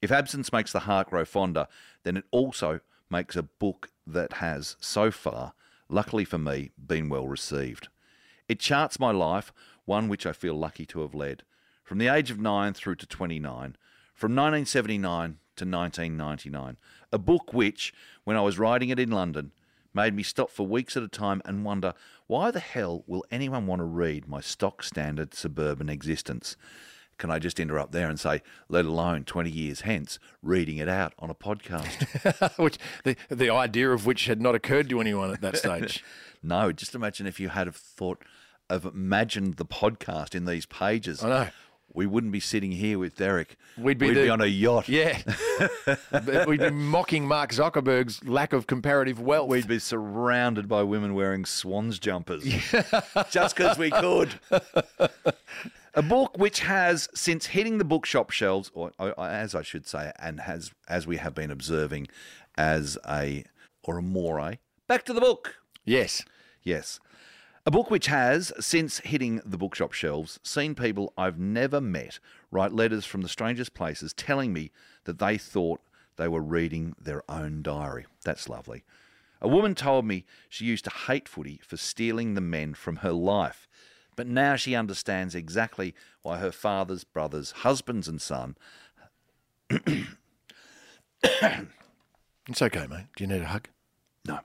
If 0.00 0.10
absence 0.10 0.52
makes 0.52 0.72
the 0.72 0.80
heart 0.80 1.10
grow 1.10 1.24
fonder, 1.24 1.68
then 2.02 2.16
it 2.16 2.24
also 2.30 2.80
makes 3.08 3.36
a 3.36 3.42
book 3.42 3.90
that 4.06 4.34
has, 4.34 4.76
so 4.80 5.10
far, 5.10 5.54
luckily 5.88 6.24
for 6.24 6.38
me, 6.38 6.70
been 6.76 7.08
well 7.08 7.26
received. 7.28 7.88
It 8.48 8.58
charts 8.58 8.98
my 8.98 9.12
life, 9.12 9.52
one 9.84 10.08
which 10.08 10.26
I 10.26 10.32
feel 10.32 10.54
lucky 10.54 10.86
to 10.86 11.00
have 11.02 11.14
led, 11.14 11.44
from 11.84 11.98
the 11.98 12.08
age 12.08 12.30
of 12.30 12.40
nine 12.40 12.72
through 12.72 12.96
to 12.96 13.06
29, 13.06 13.76
from 14.14 14.32
1979 14.32 15.38
to 15.56 15.64
1999. 15.64 16.76
A 17.12 17.18
book 17.18 17.52
which, 17.52 17.92
when 18.24 18.36
I 18.36 18.40
was 18.40 18.58
writing 18.58 18.88
it 18.88 18.98
in 18.98 19.10
London, 19.10 19.52
made 19.94 20.14
me 20.14 20.22
stop 20.22 20.50
for 20.50 20.66
weeks 20.66 20.96
at 20.96 21.02
a 21.02 21.08
time 21.08 21.42
and 21.44 21.64
wonder 21.64 21.94
why 22.26 22.50
the 22.50 22.60
hell 22.60 23.04
will 23.06 23.24
anyone 23.30 23.66
want 23.66 23.80
to 23.80 23.84
read 23.84 24.26
my 24.28 24.40
stock 24.40 24.82
standard 24.82 25.34
suburban 25.34 25.88
existence? 25.88 26.56
Can 27.18 27.30
I 27.30 27.38
just 27.38 27.60
interrupt 27.60 27.92
there 27.92 28.08
and 28.08 28.18
say, 28.18 28.42
let 28.68 28.84
alone 28.84 29.24
20 29.24 29.50
years 29.50 29.82
hence, 29.82 30.18
reading 30.42 30.78
it 30.78 30.88
out 30.88 31.12
on 31.18 31.30
a 31.30 31.34
podcast? 31.34 32.58
which 32.62 32.78
the, 33.04 33.16
the 33.28 33.50
idea 33.50 33.90
of 33.90 34.06
which 34.06 34.26
had 34.26 34.40
not 34.40 34.54
occurred 34.54 34.88
to 34.88 35.00
anyone 35.00 35.32
at 35.32 35.40
that 35.42 35.56
stage. 35.56 36.02
no, 36.42 36.72
just 36.72 36.94
imagine 36.94 37.26
if 37.26 37.38
you 37.38 37.50
had 37.50 37.66
have 37.66 37.76
thought 37.76 38.24
of 38.70 38.86
imagined 38.86 39.54
the 39.54 39.66
podcast 39.66 40.34
in 40.34 40.46
these 40.46 40.66
pages. 40.66 41.22
I 41.22 41.28
know. 41.28 41.48
We 41.94 42.06
wouldn't 42.06 42.32
be 42.32 42.40
sitting 42.40 42.72
here 42.72 42.98
with 42.98 43.16
Derek. 43.16 43.56
We'd 43.76 43.98
be 43.98 44.12
the- 44.14 44.30
on 44.30 44.40
a 44.40 44.46
yacht. 44.46 44.88
Yeah. 44.88 45.18
We'd 46.46 46.60
be 46.60 46.70
mocking 46.70 47.26
Mark 47.26 47.50
Zuckerberg's 47.52 48.24
lack 48.24 48.52
of 48.52 48.66
comparative 48.66 49.20
wealth. 49.20 49.48
We'd 49.48 49.68
be 49.68 49.78
surrounded 49.78 50.68
by 50.68 50.82
women 50.82 51.14
wearing 51.14 51.44
swans 51.44 51.98
jumpers 51.98 52.44
just 53.30 53.56
because 53.56 53.76
we 53.78 53.90
could. 53.90 54.34
A 55.94 56.00
book 56.02 56.38
which 56.38 56.60
has, 56.60 57.06
since 57.14 57.44
hitting 57.46 57.76
the 57.76 57.84
bookshop 57.84 58.30
shelves, 58.30 58.70
or, 58.72 58.92
or 58.98 59.14
as 59.20 59.54
I 59.54 59.60
should 59.60 59.86
say, 59.86 60.10
and 60.18 60.40
has, 60.40 60.70
as 60.88 61.06
we 61.06 61.18
have 61.18 61.34
been 61.34 61.50
observing, 61.50 62.08
as 62.56 62.96
a 63.06 63.44
or 63.84 63.98
a 63.98 64.02
more, 64.02 64.40
eh? 64.40 64.54
back 64.88 65.04
to 65.04 65.12
the 65.12 65.20
book. 65.20 65.56
yes. 65.84 66.24
Yes. 66.62 66.98
A 67.64 67.70
book 67.70 67.90
which 67.90 68.06
has, 68.06 68.52
since 68.58 68.98
hitting 68.98 69.40
the 69.44 69.56
bookshop 69.56 69.92
shelves, 69.92 70.40
seen 70.42 70.74
people 70.74 71.12
I've 71.16 71.38
never 71.38 71.80
met 71.80 72.18
write 72.50 72.72
letters 72.72 73.04
from 73.04 73.22
the 73.22 73.28
strangest 73.28 73.72
places 73.72 74.12
telling 74.12 74.52
me 74.52 74.72
that 75.04 75.18
they 75.18 75.38
thought 75.38 75.80
they 76.16 76.26
were 76.26 76.42
reading 76.42 76.94
their 77.00 77.22
own 77.30 77.62
diary. 77.62 78.06
That's 78.24 78.48
lovely. 78.48 78.82
A 79.40 79.48
woman 79.48 79.74
told 79.74 80.04
me 80.04 80.24
she 80.48 80.64
used 80.64 80.84
to 80.84 80.90
hate 80.90 81.28
footy 81.28 81.60
for 81.62 81.76
stealing 81.76 82.34
the 82.34 82.40
men 82.40 82.74
from 82.74 82.96
her 82.96 83.12
life, 83.12 83.68
but 84.16 84.26
now 84.26 84.56
she 84.56 84.74
understands 84.74 85.34
exactly 85.34 85.94
why 86.22 86.38
her 86.38 86.52
father's 86.52 87.04
brothers, 87.04 87.52
husbands, 87.52 88.08
and 88.08 88.20
son 88.20 88.56
It's 92.48 92.60
okay, 92.60 92.86
mate. 92.88 93.06
Do 93.16 93.24
you 93.24 93.28
need 93.28 93.42
a 93.42 93.46
hug? 93.46 93.68
No. 94.26 94.40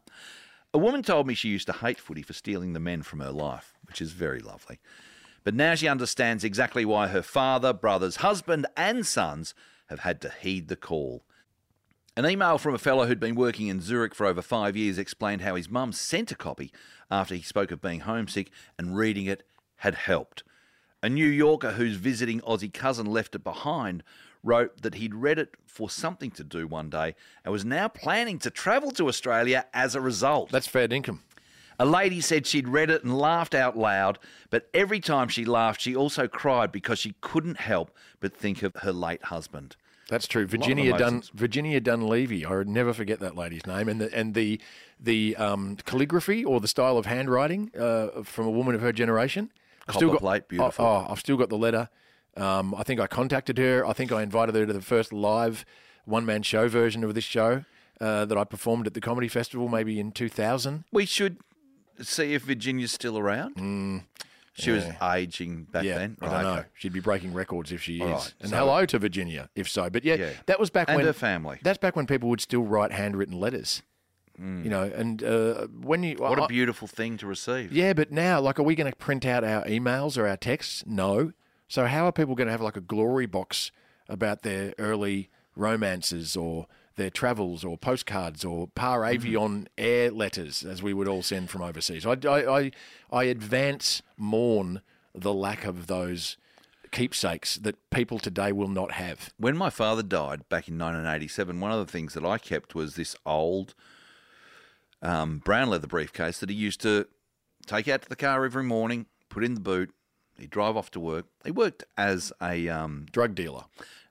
A 0.77 0.79
woman 0.79 1.01
told 1.01 1.25
me 1.25 1.34
she 1.34 1.50
used 1.50 1.65
to 1.65 1.74
hate 1.74 2.00
footy 2.00 2.22
for 2.22 2.34
stealing 2.34 2.74
the 2.74 2.79
men 2.79 3.01
from 3.01 3.19
her 3.19 3.31
life, 3.31 3.74
which 3.88 4.00
is 4.00 4.12
very 4.12 4.39
lovely. 4.39 4.79
But 5.43 5.55
now 5.55 5.74
she 5.74 5.88
understands 5.88 6.43
exactly 6.43 6.86
why 6.86 7.07
her 7.07 7.24
father, 7.24 7.74
brothers, 7.74 8.17
husband, 8.17 8.67
and 8.77 9.03
sons 9.03 9.55
have 9.88 10.01
had 10.01 10.22
to 10.22 10.29
heed 10.29 10.67
the 10.67 10.75
call. 10.75 11.24
An 12.15 12.27
email 12.27 12.60
from 12.60 12.75
a 12.75 12.77
fellow 12.77 13.07
who'd 13.07 13.19
been 13.19 13.34
working 13.34 13.65
in 13.69 13.81
Zurich 13.81 14.13
for 14.13 14.27
over 14.27 14.43
five 14.43 14.77
years 14.77 15.00
explained 15.00 15.41
how 15.41 15.55
his 15.55 15.67
mum 15.67 15.93
sent 15.93 16.31
a 16.31 16.36
copy 16.36 16.72
after 17.10 17.34
he 17.34 17.41
spoke 17.41 17.72
of 17.72 17.81
being 17.81 18.01
homesick 18.01 18.51
and 18.77 18.96
reading 18.96 19.25
it 19.25 19.48
had 19.77 19.96
helped. 19.96 20.43
A 21.01 21.10
New 21.10 21.25
Yorker 21.25 21.72
whose 21.72 21.96
visiting 21.96 22.39
Aussie 22.41 22.72
cousin 22.72 23.07
left 23.07 23.34
it 23.34 23.43
behind 23.43 24.03
wrote 24.48 24.82
that 24.82 24.96
he'd 24.96 25.13
read 25.13 25.38
it 25.38 25.56
for 25.66 25.89
something 25.89 26.32
to 26.32 26.44
do 26.44 26.66
one 26.66 26.89
day 26.89 27.16
and 27.44 27.51
was 27.51 27.66
now 27.66 27.88
planning 27.88 28.39
to 28.39 28.50
travel 28.50 28.92
to 28.92 29.08
Australia 29.08 29.66
as 29.74 29.94
a 29.94 30.01
result. 30.01 30.50
That's 30.50 30.68
fair 30.68 30.92
income. 30.92 31.24
A 31.80 31.86
lady 31.86 32.22
said 32.22 32.48
she'd 32.48 32.68
read 32.68 32.89
it 32.89 33.04
and 33.04 33.16
laughed 33.16 33.54
out 33.54 33.77
loud, 33.77 34.18
but 34.50 34.68
every 34.74 35.00
time 35.00 35.27
she 35.27 35.46
laughed, 35.46 35.82
she 35.82 35.96
also 35.96 36.27
cried 36.27 36.72
because 36.72 36.98
she 36.98 37.13
couldn't 37.22 37.58
help 37.58 37.96
but 38.20 38.36
think 38.36 38.63
of 38.63 38.74
her 38.77 38.92
late 38.92 39.25
husband. 39.25 39.75
That's 40.10 40.27
true. 40.27 40.48
Virginia 40.48 40.98
Dun. 40.98 41.22
Virginia 41.34 41.80
Dunleavy. 41.80 42.46
I 42.46 42.56
would 42.56 42.70
never 42.70 42.94
forget 42.94 43.20
that 43.20 43.36
lady's 43.36 43.68
name, 43.68 43.89
and 43.89 44.00
the 44.00 44.13
and 44.18 44.34
the 44.34 44.60
the 45.00 45.36
um, 45.36 45.75
calligraphy 45.86 46.46
or 46.46 46.62
the 46.62 46.68
style 46.68 46.98
of 46.98 47.06
handwriting 47.06 47.72
uh, 47.77 48.24
from 48.24 48.48
a 48.48 48.51
woman 48.51 48.74
of 48.74 48.82
her 48.82 48.94
generation. 48.94 49.51
I've 49.88 49.96
Copper 49.96 50.18
plate, 50.18 50.48
beautiful. 50.48 50.86
Oh, 50.86 51.06
oh, 51.06 51.12
I've 51.12 51.20
still 51.20 51.38
got 51.38 51.50
the 51.50 51.58
letter. 51.58 51.89
Um, 52.38 52.75
I 52.75 52.84
think 52.84 53.00
I 53.00 53.08
contacted 53.08 53.58
her. 53.58 53.86
I 53.86 53.94
think 53.94 54.12
I 54.12 54.22
invited 54.24 54.56
her 54.56 54.65
to 54.65 54.74
the 54.74 54.82
first 54.82 55.12
live 55.12 55.65
one 56.06 56.25
man 56.25 56.44
show 56.44 56.67
version 56.67 57.03
of 57.03 57.13
this 57.15 57.24
show 57.24 57.65
uh, 58.00 58.25
that 58.25 58.38
I 58.38 58.44
performed 58.44 58.88
at 58.88 58.94
the 58.94 59.01
comedy 59.01 59.27
festival, 59.27 59.67
maybe 59.67 60.00
in 60.00 60.12
two 60.12 60.29
thousand. 60.29 60.84
We 60.91 61.06
should 61.06 61.38
see 62.01 62.34
if 62.34 62.44
Virginia's 62.44 62.91
still 62.91 63.17
around. 63.17 64.03
She 64.53 64.72
was 64.72 64.86
aging 65.03 65.65
back 65.65 65.84
Yeah, 65.84 66.00
then. 66.00 66.17
I 66.20 66.25
don't 66.29 66.44
know. 66.44 66.50
okay. 66.60 66.67
She'd 66.74 66.91
be 66.94 67.00
breaking 67.00 67.32
records 67.34 67.72
if 67.72 67.84
she 67.84 67.98
is. 67.98 68.01
right, 68.10 68.34
And 68.41 68.50
so- 68.50 68.58
hello 68.58 68.86
to 68.88 68.98
Virginia, 68.98 69.50
if 69.56 69.70
so. 69.70 69.88
But 69.91 70.03
yeah, 70.03 70.15
Yeah. 70.15 70.29
that 70.48 70.60
was 70.60 70.72
back 70.72 70.88
And 70.89 70.96
when 70.98 71.06
her 71.06 71.13
family. 71.13 71.60
That's 71.62 71.77
back 71.77 71.96
when 71.96 72.08
people 72.08 72.27
would 72.29 72.41
still 72.41 72.63
write 72.63 72.91
handwritten 72.91 73.39
letters. 73.39 73.84
You 74.39 74.70
know, 74.70 74.84
and 74.84 75.24
uh, 75.24 75.65
when 75.82 76.03
you 76.03 76.15
What 76.17 76.39
I- 76.39 76.46
a 76.46 76.48
beautiful 76.48 76.88
thing 76.88 77.17
to 77.17 77.25
receive. 77.25 77.72
yeah, 77.72 77.94
but 77.94 78.12
now, 78.12 78.39
like, 78.39 78.60
are 78.60 78.63
we 78.63 78.75
going 78.75 78.91
to 78.91 78.96
print 78.96 79.25
out 79.25 79.44
our 79.44 79.63
emails 79.65 80.15
or 80.15 80.27
our 80.27 80.38
texts? 80.38 80.84
No. 80.86 81.34
So 81.67 81.86
how 81.86 82.05
are 82.05 82.12
people 82.12 82.36
going 82.36 82.47
to 82.47 82.51
have 82.51 82.62
like 82.62 82.77
a 82.77 82.81
glory 82.81 83.25
box 83.25 83.71
about 84.07 84.43
their 84.43 84.74
early 84.77 85.29
romances 85.55 86.36
or 86.38 86.67
their 86.95 87.09
travels 87.09 87.63
or 87.63 87.77
postcards 87.77 88.43
or 88.43 88.67
par 88.67 89.01
avion 89.01 89.67
air 89.77 90.09
letters, 90.12 90.63
as 90.63 90.81
we 90.81 90.93
would 90.93 91.07
all 91.07 91.24
send 91.24 91.50
from 91.50 91.62
overseas? 91.62 92.05
I, 92.05 92.17
I, 92.27 92.59
I, 92.59 92.71
I 93.12 93.24
advance 93.25 94.01
mourn 94.17 94.81
the 95.13 95.33
lack 95.33 95.65
of 95.65 95.88
those 95.88 96.38
keepsakes 96.91 97.57
that 97.57 97.89
people 97.89 98.19
today 98.19 98.51
will 98.51 98.67
not 98.67 98.93
have. 98.93 99.33
When 99.38 99.57
my 99.57 99.69
father 99.69 100.03
died 100.03 100.47
back 100.50 100.67
in 100.67 100.77
1987, 100.77 101.59
one 101.59 101.71
of 101.71 101.86
the 101.86 101.91
things 101.91 102.13
that 102.13 102.25
I 102.25 102.38
kept 102.38 102.75
was 102.75 102.95
this 102.95 103.15
old 103.25 103.74
um, 105.01 105.39
brown 105.39 105.69
leather 105.69 105.88
briefcase 105.88 106.39
that 106.39 106.50
he 106.50 106.55
used 106.55 106.81
to 106.81 107.07
take 107.65 107.88
out 107.88 108.03
to 108.03 108.09
the 108.09 108.15
car 108.15 108.45
every 108.45 108.63
morning, 108.63 109.05
put 109.29 109.43
in 109.43 109.53
the 109.53 109.59
boot. 109.59 109.93
He'd 110.39 110.50
drive 110.50 110.77
off 110.77 110.91
to 110.91 111.00
work. 111.00 111.25
He 111.44 111.51
worked 111.51 111.84
as 111.98 112.32
a 112.41 112.70
um, 112.70 113.08
Drug 113.12 113.36
dealer. 113.36 113.65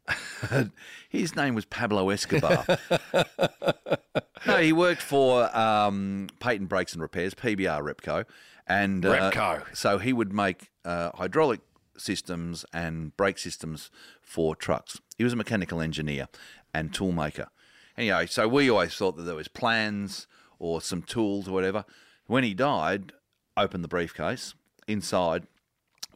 his 1.08 1.34
name 1.34 1.54
was 1.54 1.64
Pablo 1.64 2.10
Escobar. 2.10 2.64
no, 4.46 4.56
he 4.58 4.72
worked 4.72 5.02
for 5.02 5.56
um, 5.56 6.28
Peyton 6.40 6.66
Brakes 6.66 6.92
and 6.92 7.02
Repairs, 7.02 7.34
PBR 7.34 7.82
Repco, 7.82 8.24
and 8.66 9.04
uh, 9.04 9.30
Repco. 9.30 9.76
so 9.76 9.98
he 9.98 10.12
would 10.12 10.32
make 10.32 10.70
uh, 10.84 11.10
hydraulic 11.14 11.60
systems 11.96 12.64
and 12.72 13.16
brake 13.16 13.38
systems 13.38 13.90
for 14.20 14.54
trucks. 14.54 15.00
He 15.16 15.24
was 15.24 15.32
a 15.32 15.36
mechanical 15.36 15.80
engineer 15.80 16.28
and 16.74 16.92
toolmaker. 16.92 17.48
Anyway, 17.96 18.26
so 18.26 18.46
we 18.46 18.70
always 18.70 18.94
thought 18.94 19.16
that 19.16 19.22
there 19.22 19.34
was 19.34 19.48
plans 19.48 20.26
or 20.58 20.80
some 20.80 21.02
tools 21.02 21.48
or 21.48 21.52
whatever. 21.52 21.84
When 22.26 22.44
he 22.44 22.54
died, 22.54 23.12
opened 23.56 23.82
the 23.82 23.88
briefcase. 23.88 24.54
Inside 24.86 25.46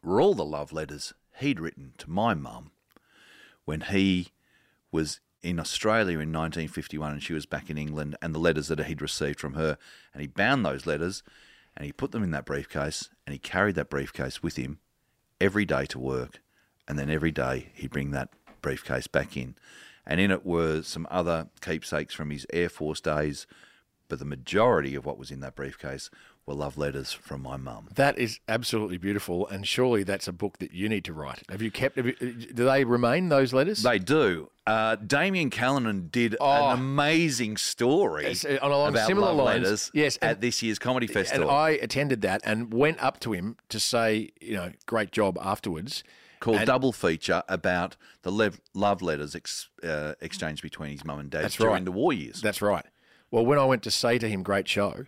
were 0.02 0.20
all 0.20 0.34
the 0.34 0.44
love 0.44 0.72
letters 0.72 1.12
he'd 1.38 1.60
written 1.60 1.92
to 1.98 2.10
my 2.10 2.34
mum 2.34 2.70
when 3.64 3.82
he 3.82 4.28
was 4.90 5.20
in 5.42 5.58
Australia 5.58 6.18
in 6.18 6.32
1951 6.32 7.12
and 7.12 7.22
she 7.22 7.32
was 7.32 7.46
back 7.46 7.70
in 7.70 7.78
England, 7.78 8.16
and 8.20 8.34
the 8.34 8.38
letters 8.38 8.68
that 8.68 8.78
he'd 8.84 9.00
received 9.00 9.40
from 9.40 9.54
her. 9.54 9.78
And 10.12 10.20
he 10.20 10.26
bound 10.26 10.64
those 10.64 10.86
letters 10.86 11.22
and 11.76 11.86
he 11.86 11.92
put 11.92 12.12
them 12.12 12.22
in 12.22 12.30
that 12.32 12.44
briefcase 12.44 13.08
and 13.26 13.32
he 13.32 13.38
carried 13.38 13.74
that 13.76 13.90
briefcase 13.90 14.42
with 14.42 14.56
him 14.56 14.78
every 15.40 15.64
day 15.64 15.86
to 15.86 15.98
work. 15.98 16.40
And 16.86 16.98
then 16.98 17.08
every 17.08 17.30
day 17.30 17.70
he'd 17.74 17.90
bring 17.90 18.10
that 18.10 18.30
briefcase 18.60 19.06
back 19.06 19.36
in. 19.36 19.54
And 20.06 20.20
in 20.20 20.30
it 20.30 20.44
were 20.44 20.82
some 20.82 21.06
other 21.10 21.48
keepsakes 21.60 22.14
from 22.14 22.30
his 22.30 22.46
Air 22.52 22.68
Force 22.68 23.00
days, 23.00 23.46
but 24.08 24.18
the 24.18 24.24
majority 24.24 24.94
of 24.94 25.06
what 25.06 25.18
was 25.18 25.30
in 25.30 25.40
that 25.40 25.54
briefcase 25.54 26.10
were 26.50 26.56
love 26.56 26.76
letters 26.76 27.12
from 27.12 27.42
my 27.42 27.56
mum. 27.56 27.88
That 27.94 28.18
is 28.18 28.40
absolutely 28.48 28.98
beautiful, 28.98 29.46
and 29.48 29.66
surely 29.66 30.02
that's 30.02 30.26
a 30.28 30.32
book 30.32 30.58
that 30.58 30.72
you 30.72 30.88
need 30.88 31.04
to 31.04 31.12
write. 31.12 31.42
Have 31.48 31.62
you 31.62 31.70
kept? 31.70 31.96
Have 31.96 32.06
you, 32.06 32.12
do 32.14 32.64
they 32.64 32.84
remain 32.84 33.28
those 33.28 33.52
letters? 33.52 33.82
They 33.82 33.98
do. 33.98 34.50
Uh, 34.66 34.96
Damian 34.96 35.50
Callinan 35.50 36.08
did 36.10 36.36
Oh. 36.40 36.68
an 36.70 36.78
amazing 36.78 37.56
story 37.56 38.26
It's, 38.26 38.44
uh, 38.44 38.58
on 38.62 38.70
along 38.70 38.90
about 38.90 39.06
similar 39.06 39.28
love 39.28 39.36
lines. 39.46 39.64
letters 39.64 39.90
Yes, 39.94 40.16
and- 40.18 40.30
at 40.32 40.40
this 40.40 40.62
year's 40.62 40.78
comedy 40.78 41.06
and 41.06 41.14
festival 41.14 41.50
I 41.50 41.70
attended 41.70 42.20
that 42.22 42.40
and 42.44 42.72
went 42.72 43.02
up 43.02 43.18
to 43.20 43.32
him 43.32 43.56
to 43.68 43.80
say, 43.80 44.30
you 44.40 44.54
know, 44.54 44.72
great 44.86 45.10
job 45.12 45.38
afterwards. 45.40 46.04
called 46.40 46.56
and- 46.58 46.66
Double 46.66 46.90
Feature 46.92 47.42
about 47.48 47.96
the 48.22 48.32
lev- 48.32 48.60
love 48.72 49.02
letters 49.02 49.34
ex- 49.34 49.68
uh, 49.82 50.14
exchanged 50.22 50.62
between 50.62 50.90
his 50.92 51.04
mum 51.04 51.18
and 51.20 51.30
dad 51.30 51.50
during 51.50 51.72
right. 51.74 51.84
the 51.84 51.92
war 51.92 52.12
years. 52.14 52.40
That's 52.40 52.62
right. 52.62 52.86
Well, 53.30 53.44
when 53.44 53.58
I 53.58 53.64
went 53.66 53.82
to 53.82 53.90
say 53.90 54.18
to 54.18 54.26
him, 54.28 54.42
"Great 54.42 54.66
show," 54.66 55.04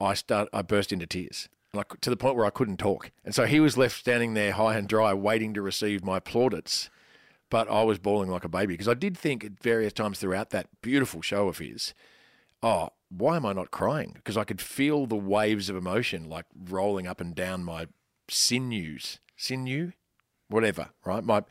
I 0.00 0.14
start. 0.14 0.48
I 0.52 0.62
burst 0.62 0.92
into 0.92 1.06
tears, 1.06 1.48
like 1.72 2.00
to 2.00 2.10
the 2.10 2.16
point 2.16 2.36
where 2.36 2.46
I 2.46 2.50
couldn't 2.50 2.78
talk. 2.78 3.10
And 3.24 3.34
so 3.34 3.44
he 3.44 3.60
was 3.60 3.76
left 3.76 3.96
standing 3.96 4.34
there 4.34 4.52
high 4.52 4.76
and 4.76 4.88
dry, 4.88 5.12
waiting 5.14 5.54
to 5.54 5.62
receive 5.62 6.04
my 6.04 6.20
plaudits. 6.20 6.90
But 7.50 7.70
I 7.70 7.82
was 7.82 7.98
bawling 7.98 8.30
like 8.30 8.44
a 8.44 8.48
baby 8.48 8.74
because 8.74 8.88
I 8.88 8.94
did 8.94 9.16
think 9.16 9.42
at 9.42 9.62
various 9.62 9.92
times 9.92 10.18
throughout 10.18 10.50
that 10.50 10.68
beautiful 10.82 11.22
show 11.22 11.48
of 11.48 11.58
his, 11.58 11.94
oh, 12.62 12.90
why 13.08 13.36
am 13.36 13.46
I 13.46 13.54
not 13.54 13.70
crying? 13.70 14.12
Because 14.14 14.36
I 14.36 14.44
could 14.44 14.60
feel 14.60 15.06
the 15.06 15.16
waves 15.16 15.70
of 15.70 15.76
emotion 15.76 16.28
like 16.28 16.44
rolling 16.68 17.06
up 17.06 17.22
and 17.22 17.34
down 17.34 17.64
my 17.64 17.86
sinews, 18.28 19.20
sinew, 19.34 19.92
whatever. 20.48 20.90
Right, 21.04 21.24
my, 21.24 21.44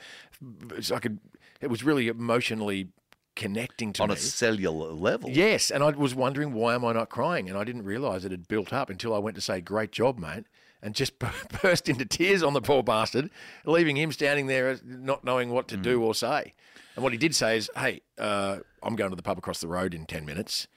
I 0.93 0.99
could. 0.99 1.19
It 1.59 1.71
was 1.71 1.83
really 1.83 2.07
emotionally 2.07 2.89
connecting 3.37 3.93
to 3.93 4.03
on 4.03 4.09
me. 4.09 4.15
a 4.15 4.17
cellular 4.17 4.91
level. 4.91 5.29
Yes, 5.29 5.71
and 5.71 5.83
I 5.83 5.91
was 5.91 6.13
wondering 6.13 6.53
why 6.53 6.75
am 6.75 6.83
I 6.83 6.91
not 6.91 7.09
crying, 7.09 7.47
and 7.47 7.57
I 7.57 7.63
didn't 7.63 7.83
realise 7.83 8.25
it 8.25 8.31
had 8.31 8.47
built 8.49 8.73
up 8.73 8.89
until 8.89 9.13
I 9.13 9.19
went 9.19 9.35
to 9.35 9.41
say 9.41 9.61
"Great 9.61 9.93
job, 9.93 10.19
mate," 10.19 10.45
and 10.81 10.93
just 10.93 11.13
burst 11.61 11.87
into 11.87 12.03
tears 12.03 12.43
on 12.43 12.51
the 12.53 12.61
poor 12.61 12.83
bastard, 12.83 13.29
leaving 13.63 13.95
him 13.95 14.11
standing 14.11 14.47
there 14.47 14.71
uh, 14.71 14.77
not 14.83 15.23
knowing 15.23 15.51
what 15.51 15.69
to 15.69 15.77
do 15.77 15.99
mm. 15.99 16.03
or 16.03 16.15
say. 16.15 16.53
And 16.95 17.03
what 17.03 17.13
he 17.13 17.17
did 17.17 17.33
say 17.35 17.55
is, 17.55 17.69
"Hey, 17.77 18.01
uh, 18.17 18.57
I'm 18.83 18.95
going 18.95 19.11
to 19.11 19.15
the 19.15 19.23
pub 19.23 19.37
across 19.37 19.61
the 19.61 19.67
road 19.67 19.93
in 19.93 20.05
ten 20.05 20.25
minutes. 20.25 20.67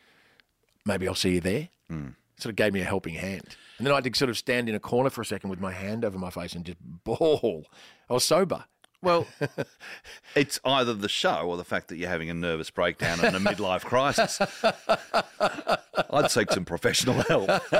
Maybe 0.84 1.08
I'll 1.08 1.14
see 1.16 1.34
you 1.34 1.40
there." 1.40 1.70
Mm. 1.90 2.14
Sort 2.38 2.50
of 2.50 2.56
gave 2.56 2.72
me 2.72 2.80
a 2.80 2.84
helping 2.84 3.14
hand, 3.14 3.56
and 3.78 3.86
then 3.86 3.92
I 3.92 3.96
had 3.96 4.04
to 4.04 4.14
sort 4.16 4.30
of 4.30 4.38
stand 4.38 4.68
in 4.68 4.74
a 4.74 4.80
corner 4.80 5.10
for 5.10 5.22
a 5.22 5.26
second 5.26 5.50
with 5.50 5.60
my 5.60 5.72
hand 5.72 6.04
over 6.04 6.18
my 6.18 6.30
face 6.30 6.54
and 6.54 6.64
just 6.64 6.78
bawl. 7.04 7.64
I 8.08 8.14
was 8.14 8.24
sober. 8.24 8.64
Well, 9.02 9.26
it's 10.34 10.60
either 10.64 10.92
the 10.94 11.08
show 11.08 11.42
or 11.48 11.56
the 11.56 11.64
fact 11.64 11.88
that 11.88 11.96
you're 11.96 12.08
having 12.10 12.28
a 12.30 12.34
nervous 12.34 12.70
breakdown 12.70 13.24
and 13.24 13.34
a 13.34 13.38
midlife 13.40 13.82
crisis. 13.82 14.38
I'd 16.10 16.30
seek 16.30 16.52
some 16.52 16.64
professional 16.66 17.22
help. 17.22 17.46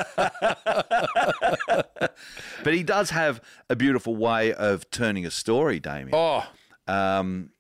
but 2.64 2.74
he 2.74 2.82
does 2.82 3.10
have 3.10 3.40
a 3.68 3.76
beautiful 3.76 4.16
way 4.16 4.52
of 4.52 4.88
turning 4.90 5.26
a 5.26 5.30
story, 5.30 5.78
Damian. 5.80 6.10
Oh, 6.14 6.46
Um, 6.86 7.50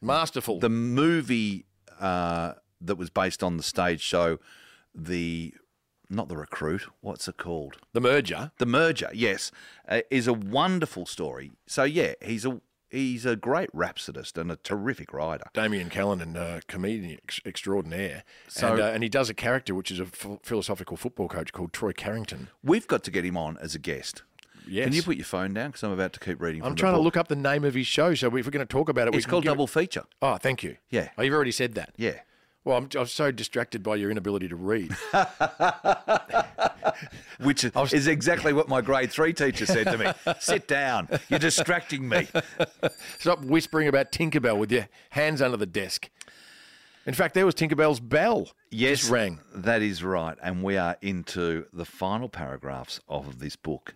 masterful. 0.00 0.60
the 0.60 0.68
movie 0.70 1.66
uh, 2.00 2.52
that 2.80 2.96
was 2.96 3.10
based 3.10 3.42
on 3.42 3.56
the 3.56 3.62
stage 3.62 4.00
show, 4.00 4.38
the 4.94 5.54
not 6.10 6.28
the 6.28 6.36
recruit, 6.38 6.86
what's 7.02 7.28
it 7.28 7.36
called? 7.36 7.76
the 7.92 8.00
merger. 8.00 8.50
The 8.58 8.64
merger, 8.66 9.10
yes, 9.12 9.50
uh, 9.88 10.00
is 10.10 10.26
a 10.26 10.32
wonderful 10.32 11.04
story. 11.04 11.50
So 11.66 11.82
yeah, 11.84 12.14
he's 12.22 12.46
a 12.46 12.60
he's 12.90 13.24
a 13.26 13.36
great 13.36 13.70
rhapsodist 13.72 14.36
and 14.38 14.50
a 14.50 14.56
terrific 14.56 15.12
writer. 15.12 15.44
Damian 15.54 15.90
Callinan, 15.90 16.36
uh, 16.36 16.60
comedian 16.68 17.18
ex- 17.22 17.40
extraordinaire, 17.44 18.24
So- 18.48 18.72
and, 18.72 18.80
uh, 18.82 18.86
and 18.86 19.02
he 19.02 19.08
does 19.08 19.28
a 19.30 19.34
character 19.34 19.74
which 19.74 19.90
is 19.90 20.00
a 20.00 20.06
philosophical 20.06 20.96
football 20.96 21.28
coach 21.28 21.52
called 21.52 21.72
Troy 21.72 21.92
Carrington. 21.92 22.48
We've 22.62 22.86
got 22.86 23.04
to 23.04 23.10
get 23.10 23.24
him 23.24 23.36
on 23.36 23.56
as 23.58 23.74
a 23.74 23.78
guest. 23.78 24.22
Yes, 24.66 24.84
Can 24.84 24.92
you 24.94 25.02
put 25.02 25.16
your 25.16 25.24
phone 25.24 25.54
down? 25.54 25.70
Because 25.70 25.82
I'm 25.82 25.92
about 25.92 26.12
to 26.12 26.20
keep 26.20 26.40
reading. 26.42 26.60
I'm 26.62 26.68
from 26.70 26.74
the 26.76 26.80
trying 26.80 26.94
to 26.94 27.00
look 27.00 27.16
up 27.16 27.28
the 27.28 27.36
name 27.36 27.64
of 27.64 27.72
his 27.74 27.86
show, 27.86 28.14
so 28.14 28.26
if 28.26 28.32
we're 28.32 28.42
going 28.50 28.58
to 28.58 28.66
talk 28.66 28.90
about 28.90 29.08
it, 29.08 29.12
we 29.12 29.16
It's 29.18 29.26
called 29.26 29.44
give 29.44 29.50
it- 29.52 29.54
Double 29.54 29.66
Feature. 29.66 30.02
Oh, 30.20 30.36
thank 30.36 30.62
you. 30.62 30.76
Yeah. 30.90 31.08
Oh, 31.16 31.22
you've 31.22 31.32
already 31.32 31.52
said 31.52 31.74
that. 31.74 31.94
Yeah. 31.96 32.20
Well, 32.64 32.76
I'm, 32.76 32.88
I'm 32.98 33.06
so 33.06 33.30
distracted 33.30 33.82
by 33.82 33.96
your 33.96 34.10
inability 34.10 34.48
to 34.48 34.56
read. 34.56 34.94
Which 37.40 37.64
is, 37.64 38.06
exactly 38.06 38.52
what 38.52 38.68
my 38.68 38.80
grade 38.80 39.10
three 39.10 39.32
teacher 39.32 39.66
said 39.66 39.84
to 39.84 39.98
me. 39.98 40.34
Sit 40.40 40.68
down. 40.68 41.08
You're 41.28 41.38
distracting 41.38 42.08
me. 42.08 42.28
Stop 43.18 43.44
whispering 43.44 43.88
about 43.88 44.12
Tinkerbell 44.12 44.58
with 44.58 44.72
your 44.72 44.88
hands 45.10 45.42
under 45.42 45.56
the 45.56 45.66
desk. 45.66 46.10
In 47.06 47.14
fact, 47.14 47.34
there 47.34 47.46
was 47.46 47.54
Tinkerbell's 47.54 48.00
bell. 48.00 48.50
Yes, 48.70 49.00
Just 49.00 49.10
rang. 49.10 49.40
That 49.54 49.80
is 49.80 50.04
right. 50.04 50.36
And 50.42 50.62
we 50.62 50.76
are 50.76 50.96
into 51.00 51.64
the 51.72 51.86
final 51.86 52.28
paragraphs 52.28 53.00
of 53.08 53.38
this 53.38 53.56
book. 53.56 53.94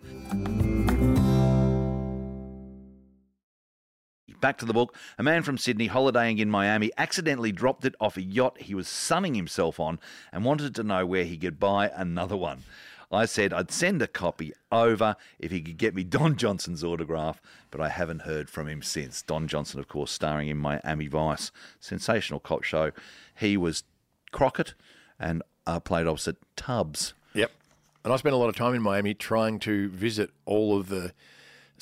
Back 4.43 4.57
to 4.57 4.65
the 4.65 4.73
book. 4.73 4.93
A 5.17 5.23
man 5.23 5.41
from 5.41 5.57
Sydney 5.57 5.87
holidaying 5.87 6.37
in 6.37 6.49
Miami 6.49 6.91
accidentally 6.97 7.53
dropped 7.53 7.85
it 7.85 7.95
off 8.01 8.17
a 8.17 8.21
yacht 8.21 8.59
he 8.59 8.75
was 8.75 8.89
sunning 8.89 9.35
himself 9.35 9.79
on 9.79 10.01
and 10.33 10.43
wanted 10.43 10.75
to 10.75 10.83
know 10.83 11.05
where 11.05 11.23
he 11.23 11.37
could 11.37 11.61
buy 11.61 11.89
another 11.95 12.35
one. 12.35 12.63
I 13.09 13.23
said 13.23 13.53
I'd 13.53 13.71
send 13.71 14.01
a 14.01 14.07
copy 14.07 14.51
over 14.69 15.15
if 15.39 15.51
he 15.51 15.61
could 15.61 15.77
get 15.77 15.95
me 15.95 16.03
Don 16.03 16.35
Johnson's 16.35 16.83
autograph, 16.83 17.41
but 17.71 17.79
I 17.79 17.87
haven't 17.87 18.23
heard 18.23 18.49
from 18.49 18.67
him 18.67 18.81
since. 18.81 19.21
Don 19.21 19.47
Johnson, 19.47 19.79
of 19.79 19.87
course, 19.87 20.11
starring 20.11 20.49
in 20.49 20.57
Miami 20.57 21.07
Vice, 21.07 21.49
sensational 21.79 22.41
cop 22.41 22.63
show. 22.63 22.91
He 23.39 23.55
was 23.55 23.85
Crockett 24.33 24.73
and 25.17 25.41
uh, 25.65 25.79
played 25.79 26.05
opposite 26.05 26.35
Tubbs. 26.57 27.13
Yep. 27.33 27.49
And 28.03 28.11
I 28.11 28.17
spent 28.17 28.35
a 28.35 28.37
lot 28.37 28.49
of 28.49 28.57
time 28.57 28.73
in 28.73 28.81
Miami 28.81 29.13
trying 29.13 29.59
to 29.59 29.87
visit 29.87 30.31
all 30.45 30.77
of 30.77 30.89
the 30.89 31.13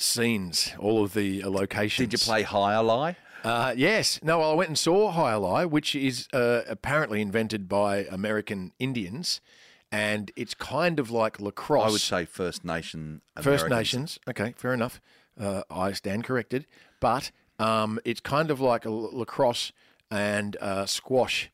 scenes, 0.02 0.72
all 0.78 1.02
of 1.04 1.14
the 1.14 1.42
uh, 1.42 1.50
locations. 1.50 2.08
Did 2.08 2.20
you 2.20 2.24
play 2.24 2.42
Jai 2.42 2.72
Alai? 2.74 3.16
Uh, 3.44 3.74
yes. 3.76 4.20
No, 4.22 4.40
I 4.42 4.54
went 4.54 4.68
and 4.68 4.78
saw 4.78 5.12
Jai 5.12 5.32
Alai, 5.32 5.68
which 5.68 5.94
is 5.94 6.28
uh, 6.32 6.62
apparently 6.68 7.20
invented 7.20 7.68
by 7.68 8.04
American 8.10 8.72
Indians. 8.78 9.40
and 9.90 10.30
it's 10.36 10.54
kind 10.54 10.98
of 10.98 11.10
like 11.10 11.38
lacrosse. 11.40 11.88
I 11.88 11.90
would 11.90 12.00
say 12.00 12.24
First 12.24 12.64
Nation. 12.64 13.20
First 13.40 13.68
Nations. 13.68 14.18
Okay, 14.28 14.54
fair 14.56 14.72
enough. 14.72 15.00
Uh, 15.38 15.62
I 15.70 15.92
stand 15.92 16.24
corrected. 16.24 16.66
But 17.00 17.30
um, 17.58 17.98
it's 18.04 18.20
kind 18.20 18.50
of 18.50 18.60
like 18.60 18.84
a 18.86 18.88
l- 18.88 19.10
lacrosse 19.12 19.72
and 20.10 20.56
uh, 20.60 20.86
squash 20.86 21.50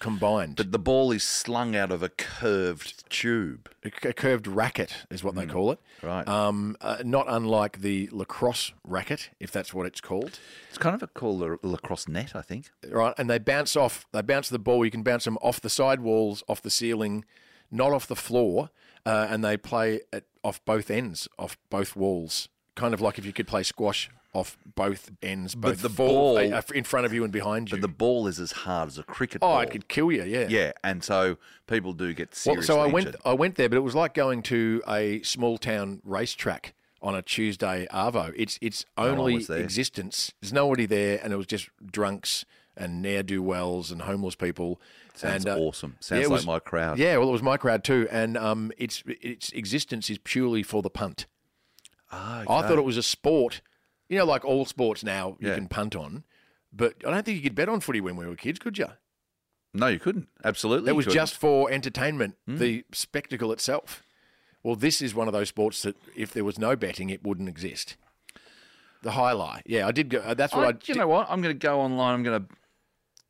combined. 0.00 0.56
But 0.56 0.72
the 0.72 0.78
ball 0.78 1.12
is 1.12 1.22
slung 1.22 1.76
out 1.76 1.92
of 1.92 2.02
a 2.02 2.08
curved 2.08 3.08
tube. 3.08 3.70
A 3.84 4.12
curved 4.12 4.48
racket 4.48 5.04
is 5.10 5.22
what 5.22 5.36
they 5.36 5.46
call 5.46 5.70
it. 5.70 5.78
Right. 6.02 6.26
Um, 6.26 6.76
uh, 6.80 6.98
not 7.04 7.26
unlike 7.28 7.80
the 7.80 8.08
lacrosse 8.10 8.72
racket, 8.82 9.30
if 9.38 9.52
that's 9.52 9.72
what 9.72 9.86
it's 9.86 10.00
called. 10.00 10.40
It's 10.68 10.78
kind 10.78 10.94
of 10.94 11.02
a 11.02 11.06
called 11.06 11.42
a 11.42 11.58
lacrosse 11.62 12.08
net, 12.08 12.34
I 12.34 12.42
think. 12.42 12.70
Right, 12.88 13.14
and 13.16 13.30
they 13.30 13.38
bounce 13.38 13.76
off. 13.76 14.06
They 14.12 14.22
bounce 14.22 14.48
the 14.48 14.58
ball. 14.58 14.84
You 14.84 14.90
can 14.90 15.02
bounce 15.02 15.24
them 15.24 15.38
off 15.40 15.60
the 15.60 15.70
side 15.70 16.00
walls, 16.00 16.42
off 16.48 16.60
the 16.62 16.70
ceiling, 16.70 17.24
not 17.70 17.92
off 17.92 18.06
the 18.06 18.16
floor, 18.16 18.70
uh, 19.06 19.28
and 19.30 19.44
they 19.44 19.56
play 19.56 20.00
at, 20.12 20.24
off 20.42 20.64
both 20.64 20.90
ends, 20.90 21.28
off 21.38 21.56
both 21.70 21.94
walls. 21.94 22.48
Kind 22.74 22.94
of 22.94 23.00
like 23.00 23.18
if 23.18 23.26
you 23.26 23.32
could 23.32 23.46
play 23.46 23.62
squash 23.62 24.10
off 24.32 24.56
both 24.76 25.10
ends, 25.22 25.54
both 25.54 25.82
the 25.82 25.88
ball- 25.88 26.38
uh, 26.38 26.62
in 26.74 26.84
front 26.84 27.04
of 27.06 27.12
you 27.12 27.24
and 27.24 27.32
behind 27.32 27.68
you. 27.70 27.76
But 27.76 27.80
the 27.82 27.88
ball 27.88 28.26
is 28.28 28.38
as 28.38 28.52
hard 28.52 28.88
as 28.88 28.96
a 28.98 29.02
cricket 29.02 29.40
ball. 29.40 29.50
oh, 29.50 29.54
ball. 29.54 29.62
it 29.62 29.70
could 29.70 29.88
kill 29.88 30.12
you. 30.12 30.22
Yeah. 30.22 30.46
Yeah, 30.48 30.72
and 30.84 31.02
so 31.02 31.36
people 31.66 31.92
do 31.92 32.12
get 32.14 32.28
Well, 32.28 32.54
seriously 32.54 32.66
so 32.66 32.80
I 32.80 32.86
went. 32.86 33.06
injured. 33.08 33.20
I 33.24 33.32
went 33.34 33.56
there, 33.56 33.68
but 33.68 33.76
it 33.76 33.80
was 33.82 33.94
like 33.96 34.14
going 34.14 34.42
to 34.44 34.82
a 34.88 35.20
small 35.22 35.58
town 35.58 36.00
racetrack 36.04 36.74
on 37.02 37.14
a 37.16 37.22
Tuesday 37.22 37.88
arvo. 37.92 38.32
It's 38.36 38.58
its 38.60 38.84
only 38.96 39.34
was 39.34 39.46
there. 39.48 39.58
existence. 39.58 40.32
There's 40.40 40.52
nobody 40.52 40.86
there, 40.86 41.18
and 41.22 41.32
it 41.32 41.36
was 41.36 41.46
just 41.46 41.68
drunks 41.84 42.44
and 42.76 43.02
ne'er 43.02 43.22
do 43.24 43.42
wells 43.42 43.90
and 43.90 44.02
homeless 44.02 44.36
people. 44.36 44.80
Sounds 45.14 45.44
and, 45.44 45.54
uh, 45.56 45.58
awesome. 45.60 45.96
Sounds 45.98 46.20
yeah, 46.20 46.26
it 46.26 46.28
like 46.30 46.36
was- 46.36 46.46
my 46.46 46.60
crowd. 46.60 46.98
Yeah, 46.98 47.16
well, 47.16 47.28
it 47.28 47.32
was 47.32 47.42
my 47.42 47.56
crowd 47.56 47.82
too, 47.82 48.06
and 48.12 48.36
um, 48.36 48.70
its 48.78 49.02
its 49.20 49.50
existence 49.50 50.08
is 50.08 50.18
purely 50.18 50.62
for 50.62 50.82
the 50.82 50.88
punt. 50.90 51.26
Ah, 52.12 52.40
I 52.42 52.44
thought 52.44 52.78
it 52.78 52.84
was 52.84 52.96
a 52.96 53.02
sport. 53.02 53.60
You 54.10 54.18
know, 54.18 54.26
like 54.26 54.44
all 54.44 54.66
sports 54.66 55.02
now, 55.02 55.36
you 55.40 55.48
Yeah. 55.48 55.54
can 55.54 55.68
punt 55.68 55.96
on. 55.96 56.24
But 56.72 56.94
I 57.06 57.10
don't 57.10 57.24
think 57.24 57.36
you 57.36 57.42
could 57.42 57.54
bet 57.54 57.68
on 57.70 57.80
footy 57.80 58.00
when 58.02 58.16
we 58.16 58.26
were 58.26 58.36
kids, 58.36 58.58
could 58.58 58.76
you? 58.76 58.88
No, 59.72 59.86
you 59.86 59.98
couldn't. 59.98 60.28
Absolutely. 60.44 60.84
That 60.86 60.90
you 60.92 60.96
was 60.96 61.06
couldn't. 61.06 61.16
just 61.16 61.36
for 61.38 61.70
entertainment, 61.70 62.36
Hmm. 62.46 62.58
the 62.58 62.84
spectacle 62.92 63.52
itself. 63.52 64.02
Well, 64.62 64.76
this 64.76 65.00
is 65.00 65.14
one 65.14 65.26
of 65.28 65.32
those 65.32 65.48
sports 65.48 65.80
that 65.82 65.96
if 66.14 66.32
there 66.32 66.44
was 66.44 66.58
no 66.58 66.76
betting, 66.76 67.08
it 67.08 67.22
wouldn't 67.24 67.48
exist. 67.48 67.96
The 69.02 69.12
jai 69.12 69.32
alai, 69.32 69.62
yeah, 69.64 69.86
I 69.86 69.92
did 69.92 70.10
go. 70.10 70.18
uh, 70.18 70.34
That's 70.34 70.52
what 70.52 70.66
I. 70.66 70.70
I, 70.70 70.74
you 70.84 70.94
know 70.96 71.08
what? 71.08 71.26
I'm 71.30 71.40
going 71.40 71.54
to 71.54 71.58
go 71.66 71.80
online. 71.80 72.14
I'm 72.14 72.22
going 72.22 72.44
to 72.46 72.54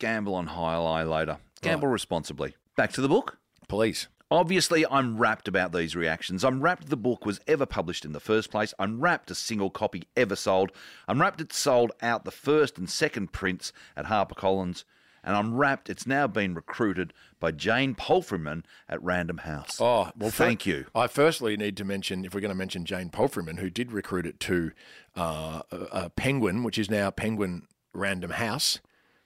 gamble 0.01 0.35
on 0.35 0.47
Jai 0.49 0.55
Alai 0.75 1.09
later. 1.09 1.37
Gamble 1.61 1.87
responsibly. 1.89 2.57
Back 2.77 2.91
to 2.95 3.01
the 3.03 3.09
book. 3.09 3.37
Please. 3.69 4.09
Obviously, 4.31 4.87
I'm 4.87 5.19
rapt 5.19 5.49
about 5.49 5.73
these 5.73 5.97
reactions. 5.97 6.45
I'm 6.45 6.63
rapt 6.63 6.89
the 6.89 6.97
book 6.97 7.27
was 7.27 7.41
ever 7.49 7.67
published 7.67 8.05
in 8.05 8.13
the 8.13 8.21
first 8.21 8.51
place. 8.51 8.73
I'm 8.79 9.01
rapt 9.01 9.31
a 9.31 9.35
single 9.35 9.71
copy 9.71 10.05
ever 10.17 10.37
sold. 10.37 10.71
I'm 11.09 11.21
rapt 11.21 11.41
it 11.41 11.53
sold 11.53 11.91
out 12.01 12.25
the 12.25 12.31
first 12.31 12.79
and 12.79 12.89
second 12.89 13.33
prints 13.33 13.73
at 13.97 14.07
HarperCollins. 14.07 14.85
And 15.25 15.37
I'm 15.37 15.57
rapt 15.57 15.91
it's 15.91 16.07
now 16.07 16.27
been 16.27 16.55
recruited 16.55 17.13
by 17.41 17.51
Jane 17.51 17.95
Palfreyman 17.95 18.63
at 18.89 19.03
Random 19.03 19.39
House. 19.39 19.79
Oh, 19.81 20.11
well, 20.17 20.31
thank 20.31 20.63
fir- 20.63 20.71
you. 20.71 20.87
I 20.95 21.09
firstly 21.09 21.57
need 21.57 21.77
to 21.79 21.85
mention, 21.85 22.25
if 22.25 22.33
we're 22.33 22.41
going 22.41 22.51
to 22.51 22.55
mention 22.55 22.85
Jane 22.85 23.11
Palfreyman, 23.11 23.59
who 23.59 23.69
did 23.69 23.93
recruit 23.93 24.27
it 24.27 24.41
to 24.41 24.71
uh, 25.17 25.63
uh, 25.71 25.77
uh, 25.93 26.09
Penguin, 26.11 26.63
which 26.63 26.79
is 26.79 26.89
now 26.89 27.11
Penguin 27.11 27.67
Random 27.93 28.31
House, 28.31 28.81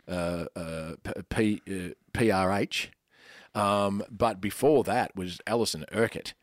uh, 0.08 0.46
uh, 0.56 0.94
P, 1.28 1.60
uh, 1.68 1.94
PRH. 2.12 2.88
Um, 3.54 4.02
but 4.10 4.40
before 4.40 4.82
that 4.84 5.14
was 5.14 5.40
Alison 5.46 5.84
Urquhart, 5.92 6.34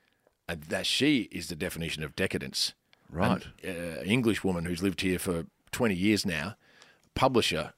and 0.47 0.63
that 0.63 0.85
she 0.85 1.23
is 1.31 1.47
the 1.47 1.55
definition 1.55 2.03
of 2.03 2.15
decadence. 2.15 2.73
Right. 3.09 3.45
An 3.63 3.97
uh, 3.99 4.01
English 4.05 4.43
woman 4.43 4.65
who's 4.65 4.81
lived 4.81 5.01
here 5.01 5.19
for 5.19 5.45
20 5.71 5.93
years 5.95 6.25
now, 6.25 6.55
publisher 7.15 7.73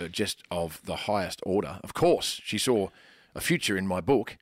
uh, 0.00 0.08
just 0.08 0.42
of 0.50 0.80
the 0.84 0.96
highest 0.96 1.40
order. 1.46 1.78
Of 1.82 1.94
course, 1.94 2.40
she 2.44 2.58
saw 2.58 2.88
a 3.34 3.40
future 3.40 3.76
in 3.76 3.86
my 3.86 4.00
book. 4.00 4.36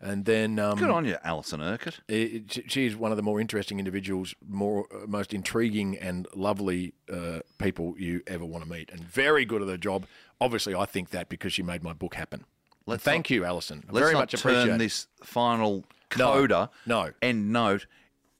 And 0.00 0.24
then 0.26 0.58
um, 0.58 0.78
Good 0.78 0.90
on 0.90 1.04
you, 1.06 1.16
Alison 1.24 1.62
Urquhart. 1.62 2.00
it, 2.08 2.56
it- 2.58 2.70
she's 2.70 2.94
one 2.96 3.10
of 3.10 3.16
the 3.16 3.22
more 3.22 3.40
interesting 3.40 3.78
individuals, 3.78 4.34
more 4.46 4.86
uh, 4.92 5.06
most 5.06 5.32
intriguing 5.32 5.96
and 5.96 6.26
lovely 6.34 6.92
uh, 7.10 7.40
people 7.58 7.94
you 7.98 8.22
ever 8.26 8.44
want 8.44 8.64
to 8.64 8.70
meet, 8.70 8.90
and 8.90 9.02
very 9.02 9.44
good 9.46 9.62
at 9.62 9.68
her 9.68 9.78
job. 9.78 10.06
Obviously, 10.40 10.74
I 10.74 10.84
think 10.84 11.10
that 11.10 11.28
because 11.30 11.52
she 11.54 11.62
made 11.62 11.82
my 11.82 11.92
book 11.94 12.16
happen. 12.16 12.44
Let's 12.86 13.02
Thank 13.02 13.30
you, 13.30 13.44
Alison. 13.44 13.84
Let's 13.88 13.98
very 13.98 14.12
not 14.12 14.32
much 14.32 14.42
turn 14.42 14.52
appreciate. 14.52 14.74
it. 14.74 14.78
this 14.78 15.06
final 15.22 15.84
No, 16.18 16.32
coda 16.32 16.70
no. 16.86 17.10
end 17.22 17.52
note 17.52 17.86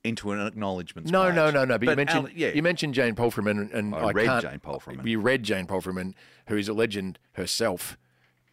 into 0.02 0.32
an 0.32 0.46
acknowledgement. 0.46 1.10
No, 1.10 1.30
no, 1.30 1.50
no, 1.50 1.64
no. 1.64 1.78
But, 1.78 1.88
you 1.88 1.96
mentioned 1.96 2.26
Al- 2.26 2.32
yeah, 2.34 2.48
you 2.48 2.62
mentioned 2.62 2.92
Jane 2.94 3.14
Palfreyman, 3.14 3.58
and, 3.58 3.70
and 3.72 3.94
I 3.94 3.98
I, 3.98 4.10
read 4.12 4.26
can't, 4.26 4.42
Jane 4.42 4.58
Palfreyman. 4.60 5.06
You 5.08 5.18
read 5.18 5.42
Jane 5.42 5.66
Palfreyman, 5.66 6.12
who 6.48 6.56
is 6.56 6.68
a 6.68 6.74
legend 6.74 7.18
herself. 7.32 7.96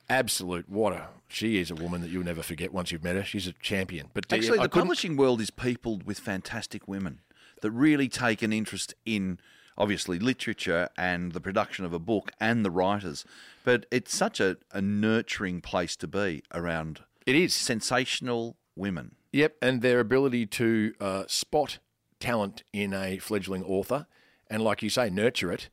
Absolute, 0.10 0.70
what 0.70 0.94
a 0.94 1.08
she 1.28 1.60
is 1.60 1.72
a 1.72 1.76
woman 1.76 2.02
that 2.02 2.10
you'll 2.10 2.26
never 2.26 2.44
forget 2.44 2.74
once 2.74 2.92
you've 2.92 3.04
met 3.04 3.16
her. 3.16 3.24
She's 3.24 3.48
a 3.48 3.54
champion. 3.54 4.10
But 4.14 4.32
Actually, 4.32 4.60
I 4.60 4.64
the 4.64 4.70
publishing 4.70 5.16
world 5.16 5.40
is 5.40 5.50
peopled 5.50 6.04
with 6.04 6.20
fantastic 6.20 6.88
women 6.88 7.20
that 7.62 7.72
really 7.72 8.10
take 8.10 8.42
an 8.42 8.52
interest 8.52 8.94
in, 9.06 9.40
obviously, 9.78 10.20
literature 10.20 10.90
and 10.98 11.32
the 11.32 11.42
production 11.42 11.86
of 11.86 11.94
a 11.94 12.00
book 12.00 12.32
and 12.40 12.66
the 12.66 12.72
writers. 12.72 13.26
But 13.64 13.86
it's 13.92 14.16
such 14.16 14.40
a, 14.40 14.58
a 14.72 14.82
nurturing 14.82 15.62
place 15.62 15.96
to 15.98 16.08
be 16.08 16.44
around 16.54 17.02
it 17.26 17.36
is 17.36 17.54
sensational 17.54 18.58
women. 18.76 19.16
Yep, 19.32 19.58
and 19.62 19.82
their 19.82 20.00
ability 20.00 20.46
to 20.48 20.94
uh, 21.00 21.24
spot 21.28 21.80
talent 22.20 22.64
in 22.74 22.94
a 22.94 23.18
fledgling 23.18 23.64
author, 23.64 24.08
and 24.50 24.64
like 24.64 24.84
you 24.84 24.90
say, 24.90 25.10
nurture 25.10 25.52
it 25.52 25.70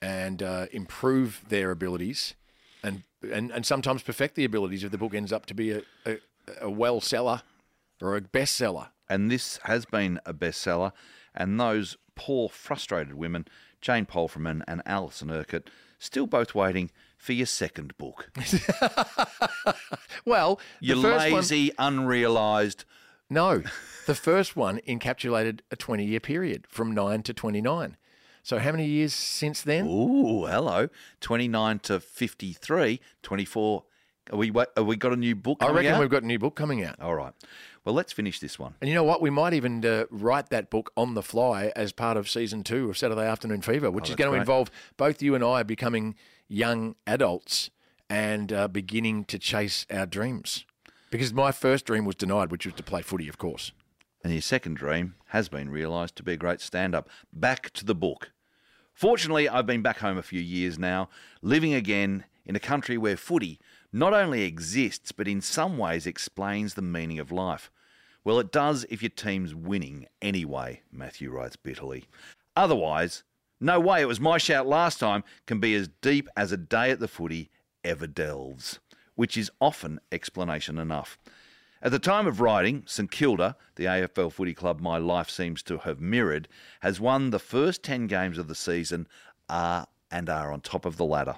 and 0.00 0.42
uh, 0.42 0.66
improve 0.72 1.42
their 1.48 1.70
abilities, 1.70 2.34
and, 2.82 3.02
and 3.32 3.50
and 3.50 3.66
sometimes 3.66 4.02
perfect 4.02 4.34
the 4.34 4.44
abilities 4.44 4.84
if 4.84 4.90
the 4.90 4.98
book 4.98 5.14
ends 5.14 5.32
up 5.32 5.46
to 5.46 5.54
be 5.54 5.72
a, 5.72 5.82
a, 6.06 6.18
a 6.60 6.70
well 6.70 7.00
seller 7.00 7.42
or 8.00 8.16
a 8.16 8.20
bestseller. 8.20 8.88
And 9.08 9.30
this 9.30 9.58
has 9.64 9.84
been 9.84 10.20
a 10.24 10.32
bestseller. 10.32 10.92
And 11.34 11.58
those 11.58 11.96
poor, 12.14 12.48
frustrated 12.48 13.14
women, 13.14 13.46
Jane 13.80 14.06
Palfreyman 14.06 14.62
and 14.68 14.82
Alison 14.86 15.30
Urquhart, 15.30 15.70
still 15.98 16.26
both 16.26 16.54
waiting 16.54 16.90
for 17.16 17.32
your 17.32 17.46
second 17.46 17.96
book. 17.98 18.30
Well, 20.24 20.60
You 20.80 20.96
the 20.96 21.02
first 21.02 21.24
one, 21.26 21.32
lazy, 21.40 21.72
unrealised. 21.78 22.84
no, 23.30 23.62
the 24.06 24.14
first 24.14 24.56
one 24.56 24.78
encapsulated 24.86 25.60
a 25.70 25.76
twenty-year 25.76 26.20
period 26.20 26.66
from 26.68 26.92
nine 26.92 27.22
to 27.24 27.34
twenty-nine. 27.34 27.96
So 28.44 28.58
how 28.58 28.72
many 28.72 28.86
years 28.86 29.14
since 29.14 29.62
then? 29.62 29.86
Ooh, 29.86 30.46
hello. 30.46 30.88
29 31.20 31.78
to 31.78 32.00
53, 32.00 33.00
24. 33.22 33.84
Are 34.32 34.36
we, 34.36 34.50
are 34.76 34.82
we 34.82 34.96
got 34.96 35.12
a 35.12 35.16
new 35.16 35.36
book 35.36 35.58
I 35.60 35.70
reckon 35.70 35.94
out? 35.94 36.00
we've 36.00 36.10
got 36.10 36.24
a 36.24 36.26
new 36.26 36.40
book 36.40 36.56
coming 36.56 36.82
out. 36.84 37.00
All 37.00 37.14
right. 37.14 37.32
Well, 37.84 37.94
let's 37.94 38.12
finish 38.12 38.38
this 38.38 38.58
one. 38.58 38.74
And 38.80 38.88
you 38.88 38.94
know 38.94 39.02
what? 39.02 39.20
We 39.20 39.30
might 39.30 39.54
even 39.54 39.84
uh, 39.84 40.04
write 40.10 40.50
that 40.50 40.70
book 40.70 40.92
on 40.96 41.14
the 41.14 41.22
fly 41.22 41.72
as 41.74 41.92
part 41.92 42.16
of 42.16 42.30
season 42.30 42.62
two 42.62 42.88
of 42.88 42.96
Saturday 42.96 43.26
Afternoon 43.26 43.60
Fever, 43.62 43.90
which 43.90 44.04
is 44.04 44.10
Oh, 44.10 44.12
that's 44.12 44.18
going 44.24 44.34
to 44.34 44.40
involve 44.40 44.70
both 44.96 45.20
you 45.20 45.34
and 45.34 45.42
I 45.42 45.64
becoming 45.64 46.14
young 46.48 46.94
adults 47.06 47.70
and 48.08 48.52
uh, 48.52 48.68
beginning 48.68 49.24
to 49.24 49.38
chase 49.38 49.84
our 49.90 50.06
dreams. 50.06 50.64
Because 51.10 51.32
my 51.32 51.50
first 51.50 51.84
dream 51.84 52.04
was 52.04 52.14
denied, 52.14 52.52
which 52.52 52.66
was 52.66 52.74
to 52.76 52.82
play 52.82 53.02
footy, 53.02 53.28
of 53.28 53.36
course. 53.36 53.72
And 54.22 54.32
your 54.32 54.42
second 54.42 54.76
dream 54.76 55.16
has 55.28 55.48
been 55.48 55.68
realised 55.68 56.14
to 56.16 56.22
be 56.22 56.34
a 56.34 56.36
great 56.36 56.60
stand 56.60 56.94
up. 56.94 57.08
Back 57.32 57.70
to 57.70 57.84
the 57.84 57.94
book. 57.96 58.30
Fortunately, 58.94 59.48
I've 59.48 59.66
been 59.66 59.82
back 59.82 59.98
home 59.98 60.18
a 60.18 60.22
few 60.22 60.40
years 60.40 60.78
now, 60.78 61.08
living 61.40 61.74
again 61.74 62.24
in 62.46 62.54
a 62.54 62.60
country 62.60 62.96
where 62.96 63.16
footy 63.16 63.58
not 63.92 64.14
only 64.14 64.42
exists, 64.42 65.12
but 65.12 65.28
in 65.28 65.40
some 65.40 65.76
ways 65.76 66.06
explains 66.06 66.74
the 66.74 66.82
meaning 66.82 67.18
of 67.18 67.30
life. 67.30 67.70
Well, 68.24 68.38
it 68.38 68.52
does 68.52 68.86
if 68.88 69.02
your 69.02 69.10
team's 69.10 69.54
winning 69.54 70.06
anyway, 70.20 70.82
Matthew 70.90 71.30
writes 71.30 71.56
bitterly. 71.56 72.04
Otherwise, 72.56 73.24
no 73.60 73.78
way 73.80 74.00
it 74.00 74.08
was 74.08 74.20
my 74.20 74.38
shout 74.38 74.66
last 74.66 74.98
time 74.98 75.24
can 75.46 75.60
be 75.60 75.74
as 75.74 75.88
deep 76.00 76.28
as 76.36 76.52
a 76.52 76.56
day 76.56 76.90
at 76.90 77.00
the 77.00 77.08
footy 77.08 77.50
ever 77.84 78.06
delves, 78.06 78.80
which 79.14 79.36
is 79.36 79.50
often 79.60 80.00
explanation 80.10 80.78
enough. 80.78 81.18
At 81.82 81.90
the 81.90 81.98
time 81.98 82.28
of 82.28 82.40
writing, 82.40 82.84
St 82.86 83.10
Kilda, 83.10 83.56
the 83.74 83.84
AFL 83.84 84.32
footy 84.32 84.54
club 84.54 84.80
my 84.80 84.98
life 84.98 85.28
seems 85.28 85.64
to 85.64 85.78
have 85.78 86.00
mirrored, 86.00 86.46
has 86.80 87.00
won 87.00 87.30
the 87.30 87.40
first 87.40 87.82
10 87.82 88.06
games 88.06 88.38
of 88.38 88.46
the 88.46 88.54
season 88.54 89.08
are 89.48 89.88
and 90.10 90.30
are 90.30 90.52
on 90.52 90.60
top 90.60 90.84
of 90.84 90.96
the 90.96 91.04
ladder. 91.04 91.36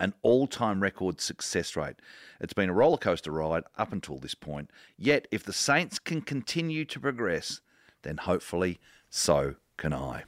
An 0.00 0.14
all 0.22 0.46
time 0.46 0.82
record 0.82 1.20
success 1.20 1.76
rate. 1.76 1.96
It's 2.40 2.54
been 2.54 2.70
a 2.70 2.74
rollercoaster 2.74 3.30
ride 3.30 3.64
up 3.76 3.92
until 3.92 4.16
this 4.16 4.34
point. 4.34 4.70
Yet, 4.96 5.28
if 5.30 5.44
the 5.44 5.52
Saints 5.52 5.98
can 5.98 6.22
continue 6.22 6.86
to 6.86 6.98
progress, 6.98 7.60
then 8.00 8.16
hopefully 8.16 8.80
so 9.10 9.56
can 9.76 9.92
I. 9.92 10.24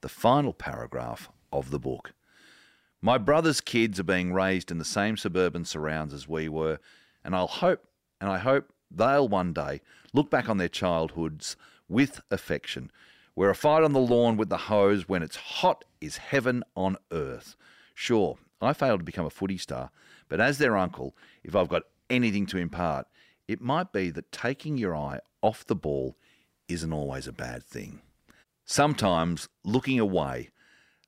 The 0.00 0.08
final 0.08 0.52
paragraph 0.52 1.30
of 1.52 1.70
the 1.70 1.78
book. 1.78 2.14
My 3.00 3.16
brother's 3.16 3.60
kids 3.60 4.00
are 4.00 4.04
being 4.04 4.32
raised 4.32 4.72
in 4.72 4.78
the 4.78 4.84
same 4.84 5.16
suburban 5.16 5.64
surrounds 5.64 6.12
as 6.12 6.26
we 6.26 6.48
were, 6.48 6.80
and 7.24 7.36
I'll 7.36 7.46
hope 7.46 7.86
and 8.20 8.28
I 8.28 8.38
hope 8.38 8.72
they'll 8.90 9.28
one 9.28 9.52
day 9.52 9.82
look 10.12 10.30
back 10.30 10.48
on 10.48 10.58
their 10.58 10.68
childhoods 10.68 11.56
with 11.88 12.20
affection, 12.32 12.90
where 13.34 13.50
a 13.50 13.54
fight 13.54 13.84
on 13.84 13.92
the 13.92 14.00
lawn 14.00 14.36
with 14.36 14.48
the 14.48 14.56
hose 14.56 15.08
when 15.08 15.22
it's 15.22 15.36
hot 15.36 15.84
is 16.00 16.16
heaven 16.16 16.64
on 16.74 16.96
earth. 17.12 17.54
Sure, 17.94 18.38
I 18.62 18.72
failed 18.72 19.00
to 19.00 19.04
become 19.04 19.26
a 19.26 19.30
footy 19.30 19.58
star, 19.58 19.90
but 20.28 20.40
as 20.40 20.58
their 20.58 20.76
uncle, 20.76 21.16
if 21.42 21.56
I've 21.56 21.68
got 21.68 21.82
anything 22.08 22.46
to 22.46 22.58
impart, 22.58 23.06
it 23.48 23.60
might 23.60 23.92
be 23.92 24.10
that 24.10 24.32
taking 24.32 24.78
your 24.78 24.94
eye 24.96 25.20
off 25.42 25.66
the 25.66 25.74
ball 25.74 26.16
isn't 26.68 26.92
always 26.92 27.26
a 27.26 27.32
bad 27.32 27.64
thing. 27.64 28.00
Sometimes 28.64 29.48
looking 29.64 29.98
away 29.98 30.50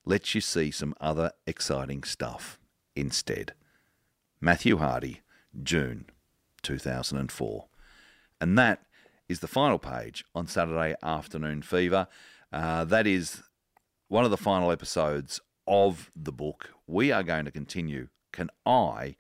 lets 0.04 0.34
you 0.34 0.40
see 0.40 0.70
some 0.70 0.94
other 1.00 1.30
exciting 1.46 2.02
stuff 2.02 2.58
instead. 2.96 3.54
Matthew 4.40 4.76
Hardy, 4.76 5.20
June 5.62 6.06
2004. 6.62 7.66
And 8.40 8.58
that 8.58 8.82
is 9.28 9.40
the 9.40 9.46
final 9.46 9.78
page 9.78 10.24
on 10.34 10.46
Saturday 10.46 10.94
Afternoon 11.02 11.62
Fever. 11.62 12.08
Uh, 12.52 12.84
that 12.84 13.06
is 13.06 13.42
one 14.08 14.24
of 14.24 14.30
the 14.30 14.36
final 14.36 14.70
episodes 14.70 15.40
of 15.66 16.10
the 16.14 16.32
book. 16.32 16.73
We 16.86 17.12
are 17.12 17.22
going 17.22 17.44
to 17.44 17.50
continue. 17.50 18.08
Can 18.32 18.50
I, 18.66 19.16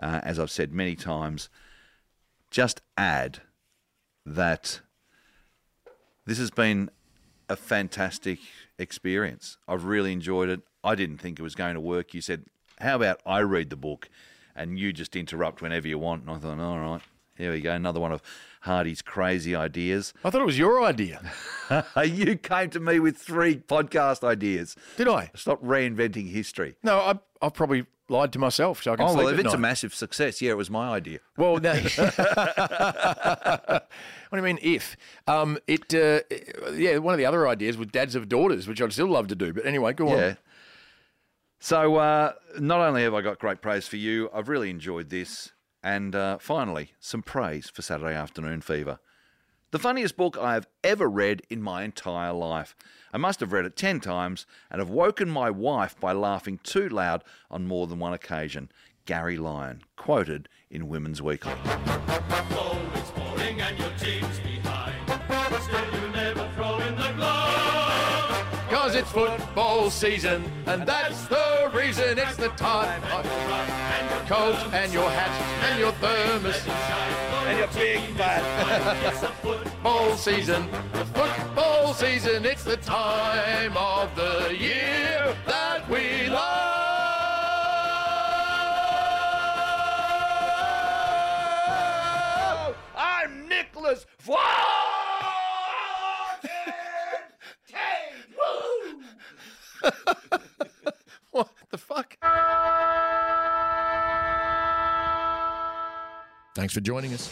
uh, 0.00 0.20
as 0.22 0.38
I've 0.38 0.50
said 0.50 0.72
many 0.72 0.96
times, 0.96 1.48
just 2.50 2.80
add 2.96 3.40
that 4.24 4.80
this 6.24 6.38
has 6.38 6.50
been 6.50 6.90
a 7.48 7.56
fantastic 7.56 8.40
experience. 8.78 9.58
I've 9.68 9.84
really 9.84 10.12
enjoyed 10.12 10.48
it. 10.48 10.60
I 10.82 10.94
didn't 10.94 11.18
think 11.18 11.38
it 11.38 11.42
was 11.42 11.54
going 11.54 11.74
to 11.74 11.80
work. 11.80 12.14
You 12.14 12.20
said, 12.20 12.44
How 12.80 12.96
about 12.96 13.20
I 13.24 13.40
read 13.40 13.70
the 13.70 13.76
book 13.76 14.08
and 14.54 14.78
you 14.78 14.92
just 14.92 15.16
interrupt 15.16 15.62
whenever 15.62 15.86
you 15.86 15.98
want? 15.98 16.22
And 16.22 16.30
I 16.30 16.38
thought, 16.38 16.60
All 16.60 16.78
right, 16.78 17.02
here 17.36 17.52
we 17.52 17.60
go. 17.60 17.72
Another 17.72 18.00
one 18.00 18.12
of 18.12 18.22
Hardy's 18.60 19.02
crazy 19.02 19.54
ideas. 19.54 20.12
I 20.24 20.30
thought 20.30 20.42
it 20.42 20.46
was 20.46 20.58
your 20.58 20.82
idea. 20.82 21.20
you 22.04 22.36
came 22.36 22.70
to 22.70 22.80
me 22.80 22.98
with 22.98 23.16
three 23.16 23.56
podcast 23.56 24.24
ideas. 24.24 24.76
Did 24.96 25.08
I? 25.08 25.30
Stop 25.34 25.62
reinventing 25.62 26.30
history. 26.30 26.76
No, 26.82 26.98
I, 26.98 27.18
I've 27.40 27.54
probably 27.54 27.86
lied 28.08 28.32
to 28.32 28.38
myself 28.38 28.82
so 28.82 28.92
I 28.92 28.96
can 28.96 29.06
Oh, 29.06 29.14
well, 29.14 29.28
if 29.28 29.38
it's 29.38 29.54
a 29.54 29.58
massive 29.58 29.94
success, 29.94 30.40
yeah, 30.40 30.52
it 30.52 30.56
was 30.56 30.70
my 30.70 30.90
idea. 30.90 31.18
Well, 31.36 31.58
no. 31.58 31.74
what 32.06 33.82
do 34.30 34.36
you 34.36 34.42
mean 34.42 34.58
if? 34.62 34.96
Um, 35.26 35.58
it, 35.66 35.94
uh, 35.94 36.20
yeah, 36.72 36.98
one 36.98 37.14
of 37.14 37.18
the 37.18 37.26
other 37.26 37.46
ideas 37.48 37.76
was 37.76 37.88
dads 37.88 38.14
of 38.14 38.28
daughters, 38.28 38.68
which 38.68 38.80
I'd 38.80 38.92
still 38.92 39.08
love 39.08 39.28
to 39.28 39.34
do. 39.34 39.52
But 39.52 39.66
anyway, 39.66 39.92
go 39.92 40.08
on. 40.08 40.18
Yeah. 40.18 40.34
So 41.58 41.96
uh, 41.96 42.32
not 42.58 42.80
only 42.80 43.02
have 43.02 43.14
I 43.14 43.22
got 43.22 43.38
great 43.38 43.60
praise 43.60 43.88
for 43.88 43.96
you, 43.96 44.30
I've 44.32 44.48
really 44.48 44.70
enjoyed 44.70 45.10
this. 45.10 45.52
And 45.86 46.16
uh, 46.16 46.38
finally, 46.38 46.94
some 46.98 47.22
praise 47.22 47.70
for 47.70 47.80
Saturday 47.80 48.16
Afternoon 48.16 48.60
Fever. 48.60 48.98
The 49.70 49.78
funniest 49.78 50.16
book 50.16 50.36
I 50.36 50.54
have 50.54 50.66
ever 50.82 51.08
read 51.08 51.42
in 51.48 51.62
my 51.62 51.84
entire 51.84 52.32
life. 52.32 52.74
I 53.12 53.18
must 53.18 53.38
have 53.38 53.52
read 53.52 53.66
it 53.66 53.76
10 53.76 54.00
times 54.00 54.46
and 54.68 54.80
have 54.80 54.90
woken 54.90 55.30
my 55.30 55.48
wife 55.48 55.94
by 56.00 56.10
laughing 56.12 56.58
too 56.64 56.88
loud 56.88 57.22
on 57.52 57.68
more 57.68 57.86
than 57.86 58.00
one 58.00 58.12
occasion. 58.12 58.68
Gary 59.04 59.36
Lyon, 59.36 59.82
quoted 59.94 60.48
in 60.70 60.88
Women's 60.88 61.22
Weekly. 61.22 61.54
It's 69.06 69.12
football 69.12 69.90
season, 69.90 70.44
and 70.66 70.86
that's 70.86 71.26
the 71.26 71.70
reason 71.74 72.18
it's 72.18 72.36
the 72.36 72.48
time. 72.50 73.02
And 73.04 74.10
your 74.10 74.20
Coat 74.26 74.56
and 74.72 74.92
your 74.92 75.08
hat 75.08 75.30
and 75.70 75.78
your 75.78 75.92
thermos. 75.92 76.66
and 77.46 77.58
your 77.58 77.68
big 77.68 78.16
bat. 78.16 78.42
it's 79.06 79.20
football. 79.40 80.16
Season, 80.16 80.68
football 81.14 81.94
season, 81.94 82.44
it's 82.44 82.64
the 82.64 82.76
time 82.78 83.76
of 83.76 84.14
the 84.16 84.56
year 84.58 85.36
that 85.46 85.88
we 85.88 86.28
love. 86.28 86.76
I'm 92.96 93.48
Nicholas 93.48 94.06
What 94.24 94.85
Thanks 106.56 106.72
for 106.72 106.80
joining 106.80 107.12
us. 107.12 107.28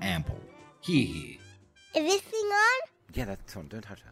Ample. 0.00 0.40
Here, 0.80 1.04
here. 1.04 1.36
Is 1.94 2.02
this 2.02 2.22
thing 2.22 2.40
on? 2.40 2.80
Yeah, 3.12 3.26
that's 3.26 3.54
on. 3.58 3.68
Don't 3.68 3.82
touch 3.82 4.02
that. 4.02 4.05